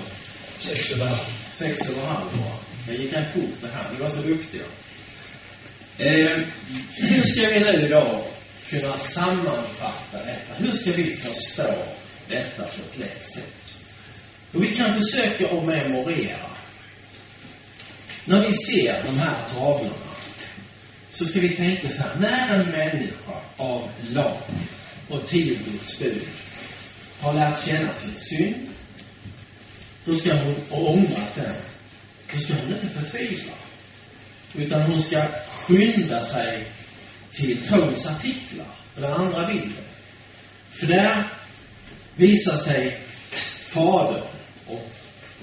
Sex 0.59 0.91
över 0.91 1.05
halv. 1.05 1.19
Sex 1.53 1.89
över 1.89 2.07
halv 2.07 2.37
bara. 2.37 2.57
Det 2.87 3.03
gick 3.03 3.13
rätt 3.13 3.33
fort 3.33 3.61
det 3.61 3.67
här. 3.67 3.93
Ni 3.93 3.99
var 3.99 4.09
så 4.09 4.21
duktiga. 4.21 4.63
Eh, 5.97 6.39
hur 6.97 7.23
ska 7.23 7.49
vi 7.49 7.59
nu 7.59 7.87
då 7.87 8.23
kunna 8.69 8.97
sammanfatta 8.97 10.17
detta? 10.17 10.53
Hur 10.57 10.71
ska 10.71 10.91
vi 10.91 11.15
förstå 11.15 11.73
detta 12.27 12.63
på 12.63 12.81
ett 12.91 12.99
lätt 12.99 13.27
sätt? 13.27 13.75
Och 14.53 14.63
vi 14.63 14.75
kan 14.75 15.01
försöka 15.01 15.45
att 15.45 15.65
memorera. 15.65 16.49
När 18.25 18.47
vi 18.47 18.53
ser 18.53 19.03
de 19.03 19.17
här 19.19 19.41
tavlorna 19.53 20.15
så 21.11 21.25
ska 21.25 21.39
vi 21.39 21.49
tänka 21.49 21.89
så 21.89 22.03
här. 22.03 22.15
När 22.19 22.59
en 22.59 22.71
människa 22.71 23.33
av 23.57 23.89
lag 24.09 24.37
och 25.09 25.27
tio 25.27 25.55
Guds 25.55 25.99
bud 25.99 26.21
har 27.19 27.33
lärt 27.33 27.65
känna 27.65 27.93
sin 27.93 28.15
synd 28.15 28.69
då 30.05 30.15
ska 30.15 30.33
hon, 30.33 30.55
och 30.69 30.89
ångrat 30.91 31.35
den, 31.35 31.53
då 32.33 32.39
ska 32.39 32.53
hon 32.53 32.73
inte 32.73 32.87
förtvivla. 32.87 33.53
Utan 34.53 34.81
hon 34.81 35.01
ska 35.01 35.23
skynda 35.67 36.21
sig 36.21 36.67
till 37.31 37.67
trons 37.67 38.07
artiklar, 38.07 38.67
eller 38.97 39.11
andra 39.11 39.47
bilden. 39.47 39.83
För 40.71 40.87
där 40.87 41.23
visar 42.15 42.55
sig 42.57 42.99
Fadern, 43.61 44.23
och, 44.67 44.91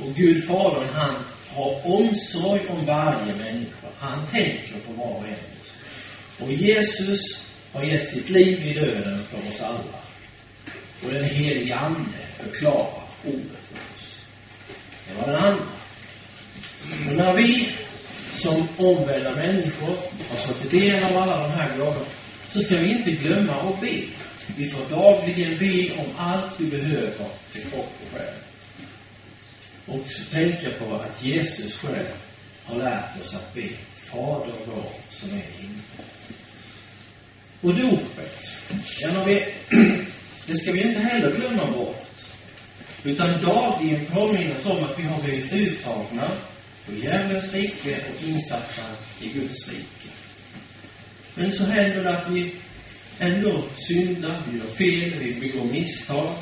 och 0.01 0.15
Gud 0.15 0.45
Fadern, 0.45 0.89
han 0.95 1.15
har 1.49 1.87
omsorg 1.87 2.61
om 2.69 2.87
varje 2.87 3.35
människa. 3.35 3.89
Han 3.99 4.27
tänker 4.27 4.75
på 4.87 4.93
var 4.93 5.11
och 5.11 5.27
en 5.27 5.33
av 5.33 5.63
oss. 5.63 5.77
Och 6.39 6.53
Jesus 6.53 7.47
har 7.73 7.83
gett 7.83 8.09
sitt 8.09 8.31
liv 8.31 8.67
i 8.67 8.73
döden 8.75 9.23
för 9.25 9.39
oss 9.49 9.61
alla. 9.61 10.03
Och 11.05 11.11
den 11.13 11.25
helige 11.25 11.77
Ande 11.77 12.19
förklarar 12.37 13.03
ordet 13.25 13.65
för 13.69 13.79
oss. 13.95 14.17
Det 15.09 15.21
var 15.21 15.27
den 15.27 15.45
andra. 15.45 15.67
Och 17.09 17.17
när 17.17 17.33
vi 17.33 17.69
som 18.43 18.69
omvända 18.77 19.31
människor 19.31 19.97
har 20.29 20.37
fått 20.37 20.71
del 20.71 21.05
av 21.05 21.17
alla 21.17 21.43
de 21.43 21.53
här 21.53 21.77
gåvorna, 21.79 22.07
så 22.51 22.61
ska 22.61 22.77
vi 22.77 22.91
inte 22.91 23.11
glömma 23.11 23.53
att 23.53 23.81
be. 23.81 24.03
Vi 24.57 24.71
får 24.71 24.97
dagligen 24.97 25.59
be 25.59 26.01
om 26.01 26.07
allt 26.17 26.61
vi 26.61 26.67
behöver 26.67 27.27
till 27.53 27.63
kropp 27.63 27.93
och 28.03 28.19
själ. 28.19 28.35
Och 29.87 30.07
så 30.07 30.25
tänka 30.25 30.71
på 30.71 30.95
att 30.95 31.25
Jesus 31.25 31.77
själv 31.77 32.15
har 32.65 32.79
lärt 32.79 33.21
oss 33.21 33.35
att 33.35 33.55
be 33.55 33.69
Fader 33.97 34.55
vår 34.67 34.93
som 35.11 35.31
är 35.31 35.37
i 35.37 35.63
himlen. 35.63 35.83
Och 37.61 37.75
dopet, 37.75 38.53
ja, 39.01 39.25
vi, 39.27 39.45
det 40.47 40.57
ska 40.57 40.73
vi 40.73 40.83
inte 40.83 41.01
heller 41.01 41.37
glömma 41.37 41.67
bort. 41.67 42.07
Utan 43.05 43.41
dagligen 43.41 44.07
påminnas 44.07 44.67
om 44.67 44.85
att 44.85 44.99
vi 44.99 45.03
har 45.03 45.23
blivit 45.23 45.53
uttagna 45.53 46.31
på 46.87 46.93
djävulens 46.93 47.55
rike 47.55 47.97
och 47.97 48.29
insatta 48.29 48.83
i 49.21 49.29
Guds 49.29 49.69
rike. 49.69 50.09
Men 51.35 51.53
så 51.53 51.65
händer 51.65 52.03
det 52.03 52.19
att 52.19 52.31
vi 52.31 52.55
ändå 53.19 53.65
syndar, 53.77 54.43
vi 54.51 54.59
gör 54.59 54.67
fel, 54.67 55.19
vi 55.19 55.35
begår 55.41 55.65
misstag. 55.65 56.35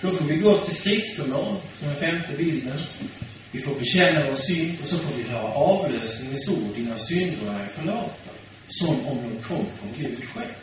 Då 0.00 0.10
får 0.10 0.24
vi 0.24 0.36
gå 0.36 0.58
till 0.58 0.76
skriftemål, 0.76 1.56
som 1.78 1.88
den 1.88 1.96
femte 1.96 2.36
bilden. 2.38 2.78
Vi 3.50 3.62
får 3.62 3.74
bekänna 3.74 4.26
vår 4.26 4.34
synd 4.34 4.78
och 4.80 4.86
så 4.86 4.98
får 4.98 5.16
vi 5.16 5.22
höra 5.22 5.52
avlösningens 5.52 6.48
ord, 6.48 6.74
dina 6.74 6.98
synder 6.98 7.60
är 7.60 7.68
förlåtna. 7.68 8.32
Som 8.68 9.06
om 9.06 9.16
de 9.16 9.42
kom 9.42 9.66
från 9.80 9.92
Gud 9.98 10.24
själv. 10.34 10.54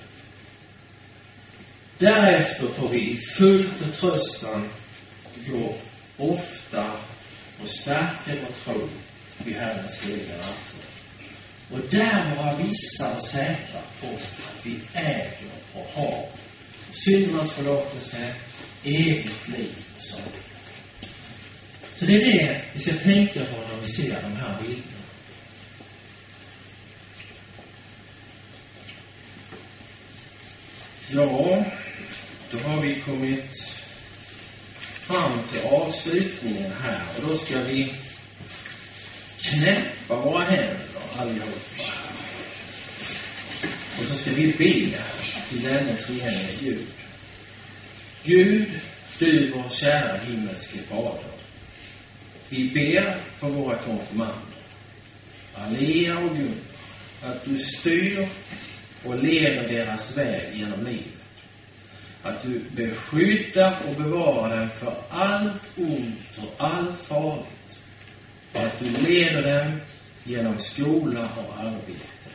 Därefter 1.98 2.68
får 2.68 2.90
vi 2.90 3.12
i 3.12 3.18
full 3.18 3.64
förtröstan 3.64 4.70
gå 5.48 5.76
ofta 6.18 6.92
och 7.62 7.70
stärker 7.70 8.42
vår 8.42 8.74
tro 8.74 8.90
vid 9.38 9.56
Herrens 9.56 10.02
heliga 10.02 10.36
nattvard. 10.36 10.88
Och 11.72 11.80
där 11.90 12.36
vara 12.36 12.58
vissa 12.58 13.16
och 13.16 13.24
säkra 13.24 13.82
på 14.02 14.08
att 14.08 14.66
vi 14.66 14.80
äger 14.94 15.52
och 15.74 15.88
har 15.94 16.30
syndernas 16.92 17.52
förlåtelse, 17.52 18.34
evigt 18.84 19.48
liv 19.48 19.76
och 19.96 20.02
så. 20.02 20.18
Så 21.96 22.06
det 22.06 22.16
är 22.16 22.20
det 22.20 22.62
vi 22.74 22.80
ska 22.80 22.94
tänka 22.94 23.40
på 23.40 23.56
när 23.56 23.82
vi 23.82 23.88
ser 23.88 24.22
de 24.22 24.36
här 24.36 24.62
bilderna. 24.62 24.98
Ja, 31.12 31.66
då 32.52 32.58
har 32.58 32.82
vi 32.82 32.96
kommit 32.96 33.77
fram 35.08 35.40
till 35.52 35.62
avslutningen 35.62 36.72
här 36.82 37.02
och 37.16 37.28
då 37.28 37.36
ska 37.36 37.62
vi 37.62 37.94
knäppa 39.42 40.16
våra 40.16 40.44
händer 40.44 40.78
allihopa. 41.18 41.92
Och 44.00 44.06
så 44.06 44.16
ska 44.16 44.32
vi 44.32 44.48
be 44.48 45.00
till 45.50 45.64
denne 45.64 45.96
treenige 45.96 46.58
Gud. 46.60 46.88
Gud, 48.24 48.80
du 49.20 49.52
vår 49.52 49.70
kära 49.70 50.18
himmelske 50.18 50.78
Fader. 50.78 51.32
Vi 52.50 52.70
ber 52.70 53.20
för 53.36 53.50
våra 53.50 53.78
konfirmander, 53.78 54.36
Alia 55.56 56.18
och 56.18 56.36
Gunnar, 56.36 56.54
att 57.24 57.46
du 57.46 57.58
styr 57.58 58.28
och 59.04 59.24
leder 59.24 59.68
deras 59.68 60.18
väg 60.18 60.56
genom 60.56 60.86
livet. 60.86 61.17
Att 62.28 62.42
du 62.42 62.62
beskyddar 62.72 63.78
och 63.90 64.04
bevarar 64.04 64.60
dem 64.60 64.70
för 64.70 64.94
allt 65.10 65.72
ont 65.76 66.38
och 66.38 66.54
allt 66.58 66.98
farligt. 66.98 67.80
Och 68.54 68.62
att 68.62 68.80
du 68.80 68.90
leder 68.90 69.42
dem 69.42 69.80
genom 70.24 70.60
skola 70.60 71.30
och 71.38 71.60
arbete. 71.60 72.30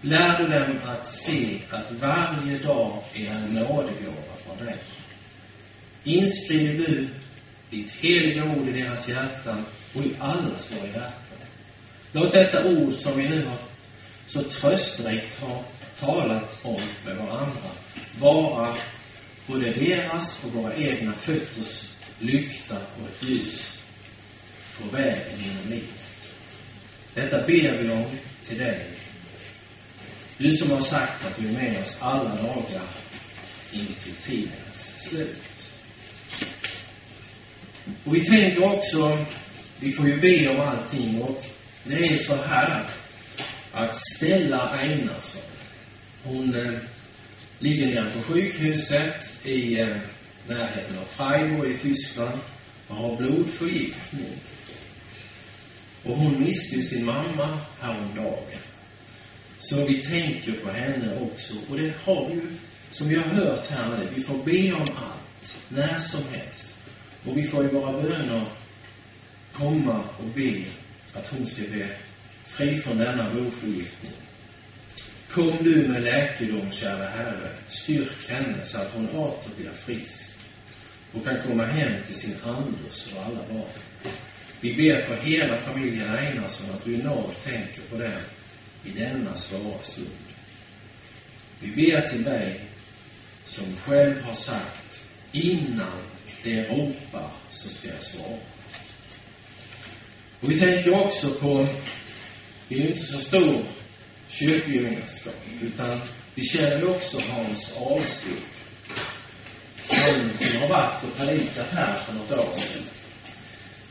Lär 0.00 0.38
du 0.38 0.58
dem 0.58 0.78
att 0.86 1.08
se 1.08 1.58
att 1.70 1.92
varje 1.92 2.58
dag 2.58 3.02
är 3.14 3.26
en 3.26 3.54
nådegåva 3.54 4.36
från 4.44 4.66
dig. 4.66 4.76
Inskriv 6.04 6.80
nu 6.80 7.08
ditt 7.70 7.90
heliga 7.90 8.44
ord 8.44 8.68
i 8.68 8.82
deras 8.82 9.08
hjärtan 9.08 9.64
och 9.94 10.02
i 10.02 10.16
allas 10.18 10.72
våra 10.72 10.86
hjärtan. 10.86 11.38
Låt 12.12 12.32
detta 12.32 12.64
ord 12.64 12.92
som 12.92 13.18
vi 13.18 13.28
nu 13.28 13.44
har 13.44 13.58
så 14.26 14.42
tröstrikt 14.42 15.40
har 15.40 15.62
talat 16.00 16.58
om 16.62 16.80
med 17.04 17.16
varandra 17.16 17.70
vara 18.18 18.76
både 19.46 19.70
deras 19.70 20.44
och 20.44 20.52
våra 20.52 20.76
egna 20.76 21.12
fötters 21.12 21.90
lykta 22.18 22.76
och 22.76 23.08
ett 23.08 23.28
ljus 23.28 23.72
på 24.80 24.96
vägen 24.96 25.38
genom 25.38 25.68
livet. 25.68 25.88
Detta 27.14 27.36
ber 27.36 27.82
vi 27.82 27.90
om 27.90 28.04
till 28.48 28.58
dig. 28.58 28.86
Du 30.38 30.52
som 30.52 30.70
har 30.70 30.80
sagt 30.80 31.24
att 31.26 31.36
du 31.36 31.48
är 31.48 31.52
med 31.52 31.82
oss 31.82 31.96
alla 32.00 32.36
dagar 32.36 32.88
in 33.72 33.86
till 34.04 34.14
tidens 34.26 34.92
slut. 34.98 35.36
Och 38.04 38.14
vi 38.14 38.24
tänker 38.24 38.64
också, 38.64 39.18
vi 39.80 39.92
får 39.92 40.06
ju 40.06 40.20
be 40.20 40.48
om 40.48 40.60
allting 40.60 41.22
och 41.22 41.44
det 41.84 41.98
är 41.98 42.16
så 42.16 42.36
här 42.36 42.84
att 43.72 43.96
Stella 44.14 44.70
Einarsson, 44.70 45.42
hon 46.24 46.54
eh, 46.54 46.72
ligger 47.62 47.86
nere 47.86 48.10
på 48.10 48.18
sjukhuset 48.18 49.46
i 49.46 49.80
eh, 49.80 49.96
närheten 50.46 50.98
av 50.98 51.04
Freiburg 51.04 51.70
i 51.70 51.78
Tyskland 51.78 52.38
och 52.88 52.96
har 52.96 53.16
blodförgiftning. 53.16 54.38
Och 56.04 56.16
hon 56.16 56.40
miste 56.40 56.76
ju 56.76 56.82
sin 56.82 57.04
mamma 57.04 57.58
häromdagen. 57.80 58.58
Så 59.58 59.84
vi 59.86 59.94
tänker 59.94 60.52
på 60.52 60.70
henne 60.70 61.18
också. 61.20 61.54
Och 61.70 61.76
det 61.76 61.92
har 62.04 62.28
vi 62.28 62.34
ju, 62.34 62.46
som 62.90 63.08
vi 63.08 63.14
har 63.14 63.24
hört 63.24 63.70
här 63.70 63.98
nu, 63.98 64.08
vi 64.14 64.22
får 64.22 64.44
be 64.44 64.72
om 64.72 64.86
allt, 64.96 65.58
när 65.68 65.98
som 65.98 66.20
helst. 66.32 66.74
Och 67.26 67.36
vi 67.36 67.42
får 67.42 67.64
i 67.64 67.68
våra 67.68 68.02
böner 68.02 68.44
komma 69.52 70.04
och 70.18 70.26
be 70.34 70.64
att 71.12 71.28
hon 71.30 71.46
ska 71.46 71.62
bli 71.62 71.86
fri 72.46 72.76
från 72.76 72.98
denna 72.98 73.30
blodförgiftning. 73.30 74.21
Kom 75.34 75.56
du 75.60 75.88
med 75.88 76.02
läkedom, 76.02 76.70
kära 76.70 77.08
Herre. 77.08 77.50
Styrk 77.68 78.28
henne 78.28 78.64
så 78.64 78.78
att 78.78 78.92
hon 78.94 79.08
åter 79.08 79.50
blir 79.56 79.70
frisk 79.70 80.30
och 81.12 81.24
kan 81.24 81.42
komma 81.42 81.64
hem 81.64 82.02
till 82.06 82.14
sin 82.14 82.36
Anders 82.44 83.12
och 83.14 83.22
alla 83.24 83.48
barn. 83.48 84.12
Vi 84.60 84.74
ber 84.74 85.06
för 85.06 85.16
hela 85.16 85.56
familjen 85.56 86.14
Einarsson 86.14 86.70
att 86.74 86.84
du 86.84 86.94
i 86.94 87.02
nåd 87.02 87.30
tänker 87.44 87.82
på 87.90 87.96
dem 87.96 88.20
i 88.84 88.90
denna 88.90 89.36
svåra 89.36 89.82
stund. 89.82 90.08
Vi 91.60 91.68
ber 91.68 92.00
till 92.00 92.24
dig 92.24 92.60
som 93.44 93.76
själv 93.76 94.22
har 94.22 94.34
sagt 94.34 95.04
innan 95.32 95.98
det 96.44 96.68
ropar 96.68 97.30
så 97.50 97.68
ska 97.68 97.88
jag 97.88 98.02
svara. 98.02 98.38
Och 100.40 100.50
vi 100.50 100.58
tänker 100.58 101.04
också 101.04 101.30
på, 101.30 101.68
vi 102.68 102.76
är 102.76 102.82
ju 102.82 102.88
inte 102.88 103.02
så 103.02 103.18
stor 103.18 103.62
kyrkogemenskap, 104.32 105.34
utan 105.62 106.00
vi 106.34 106.44
känner 106.44 106.90
också 106.90 107.20
Hans 107.30 107.76
Ahlskog. 107.76 108.38
Han 109.88 110.38
som 110.38 110.60
har 110.60 110.68
varit 110.68 111.04
och 111.04 111.16
predikat 111.16 111.70
här 111.70 111.98
för 111.98 112.12
något 112.12 112.30
år 112.30 112.54
sedan. 112.54 112.82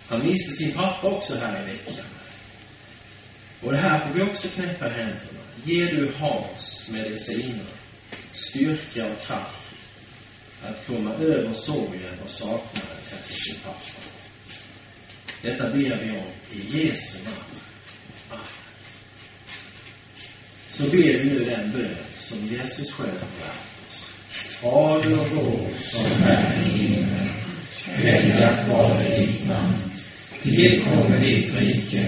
Han 0.08 0.26
miste 0.26 0.54
sin 0.54 0.74
pappa 0.74 1.08
också 1.08 1.38
här 1.38 1.64
i 1.64 1.72
veckan. 1.72 2.06
Och 3.62 3.72
det 3.72 3.78
här 3.78 4.00
får 4.00 4.14
vi 4.14 4.22
också 4.22 4.48
knäppa 4.48 4.88
i 4.88 4.89
händerna. 4.89 5.42
Ge 5.64 5.86
du 5.86 6.12
Hans 6.20 6.88
mediciner, 6.89 7.66
styrka 8.34 9.06
och 9.06 9.22
kraft 9.22 9.76
att 10.64 10.88
komma 10.88 11.14
över 11.14 11.54
sorgen 11.54 12.20
och 12.24 12.30
saknaden 12.30 12.98
efter 13.12 13.34
sin 13.34 13.56
pappa. 13.64 14.02
Detta 15.42 15.64
ber 15.64 16.04
vi 16.04 16.12
om 16.12 16.32
i 16.54 16.78
Jesu 16.78 17.24
namn. 17.24 17.62
Amen. 18.30 18.61
Så 20.82 20.88
ber 20.88 20.97
vi 20.97 21.29
nu 21.29 21.39
den 21.39 21.71
bön 21.71 21.95
som 22.19 22.38
Jesus 22.45 22.91
själv 22.91 23.09
har 23.09 23.38
lärt 23.39 23.71
oss. 23.88 24.09
Fader 24.29 25.36
vår 25.36 25.67
som 25.77 26.23
är 26.23 26.53
i 26.65 26.77
himlen. 26.77 27.29
Helgat 27.86 28.67
vare 28.69 29.17
ditt 29.17 29.47
namn. 29.47 29.73
Tillkommer 30.43 31.19
ditt 31.19 31.59
rike. 31.59 32.05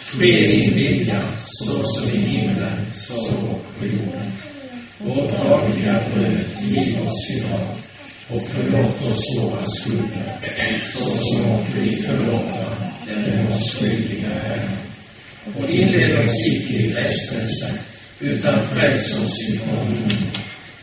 Ske 0.00 0.46
din 0.46 0.74
vilja, 0.74 1.22
så 1.36 1.82
som 1.86 2.08
i 2.08 2.16
himlen, 2.16 2.86
så 2.94 3.14
på 3.78 3.86
jorden. 3.86 4.32
Vårt 4.98 5.30
dagliga 5.30 6.02
bröd 6.14 6.44
giv 6.62 7.00
oss 7.00 7.30
idag 7.36 7.68
och 8.28 8.42
förlåt 8.48 9.02
oss 9.12 9.38
våra 9.38 9.66
skulder, 9.66 10.38
så 10.92 11.04
som 11.04 11.64
vi 11.74 11.96
förlåta 11.96 12.76
den 13.06 13.46
oss 13.46 13.78
skyldiga 13.78 14.28
är. 14.28 14.68
Och 15.56 15.70
inled 15.70 16.24
oss 16.24 16.46
icke 16.46 16.74
i 16.74 16.92
frestelse, 16.92 17.85
utan 18.20 18.68
fräls 18.68 19.18
oss 19.24 19.48
ifrån 19.48 19.78
ont. 19.78 20.38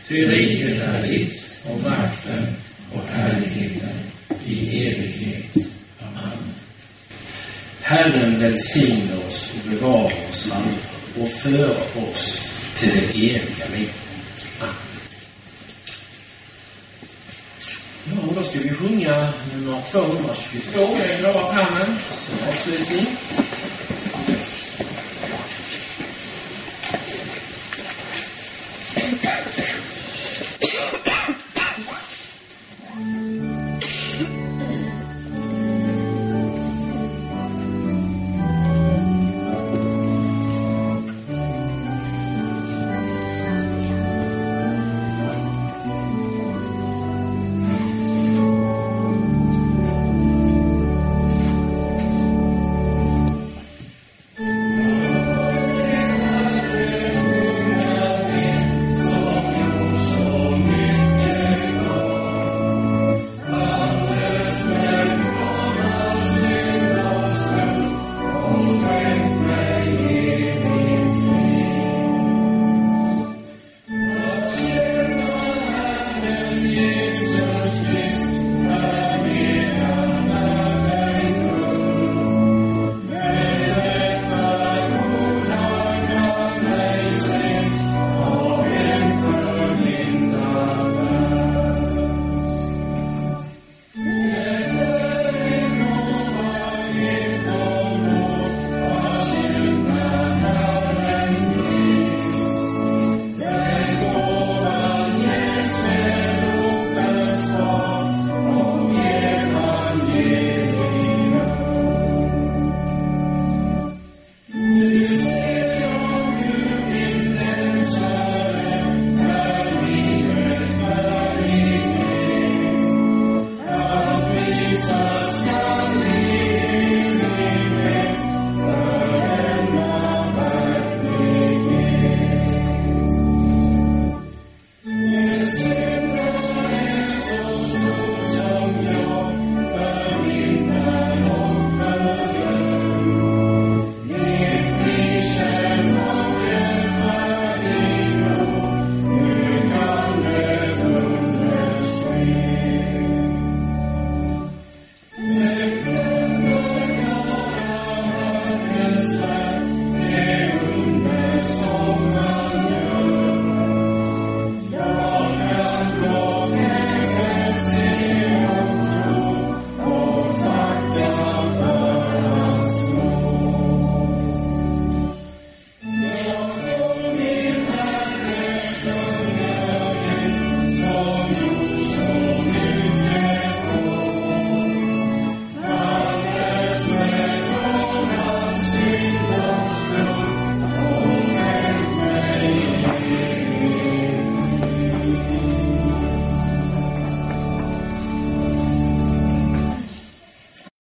Ty 0.08 0.26
riket 0.26 0.82
är 0.82 1.08
ditt, 1.08 1.44
och 1.64 1.82
makten 1.82 2.46
och 2.92 3.02
härligheten 3.12 3.98
i 4.46 4.86
evighet. 4.86 5.56
Amen. 6.00 6.38
Herren 7.80 8.40
välsigne 8.40 9.16
oss 9.26 9.54
och 9.54 9.70
bevara 9.70 10.28
oss 10.28 10.48
alla 10.52 11.24
och 11.24 11.30
föra 11.30 12.02
oss 12.10 12.54
till 12.78 12.88
det 12.88 13.06
eviga 13.06 13.68
livet. 13.76 13.94
Ja, 18.06 18.34
då 18.36 18.42
ska 18.42 18.58
vi 18.58 18.68
sjunga 18.68 19.32
nummer 19.54 19.82
222, 19.90 20.80
den 20.98 21.18
glada 21.20 21.44
pärmen, 21.44 21.96
som 22.26 22.48
avslutning. 22.48 23.06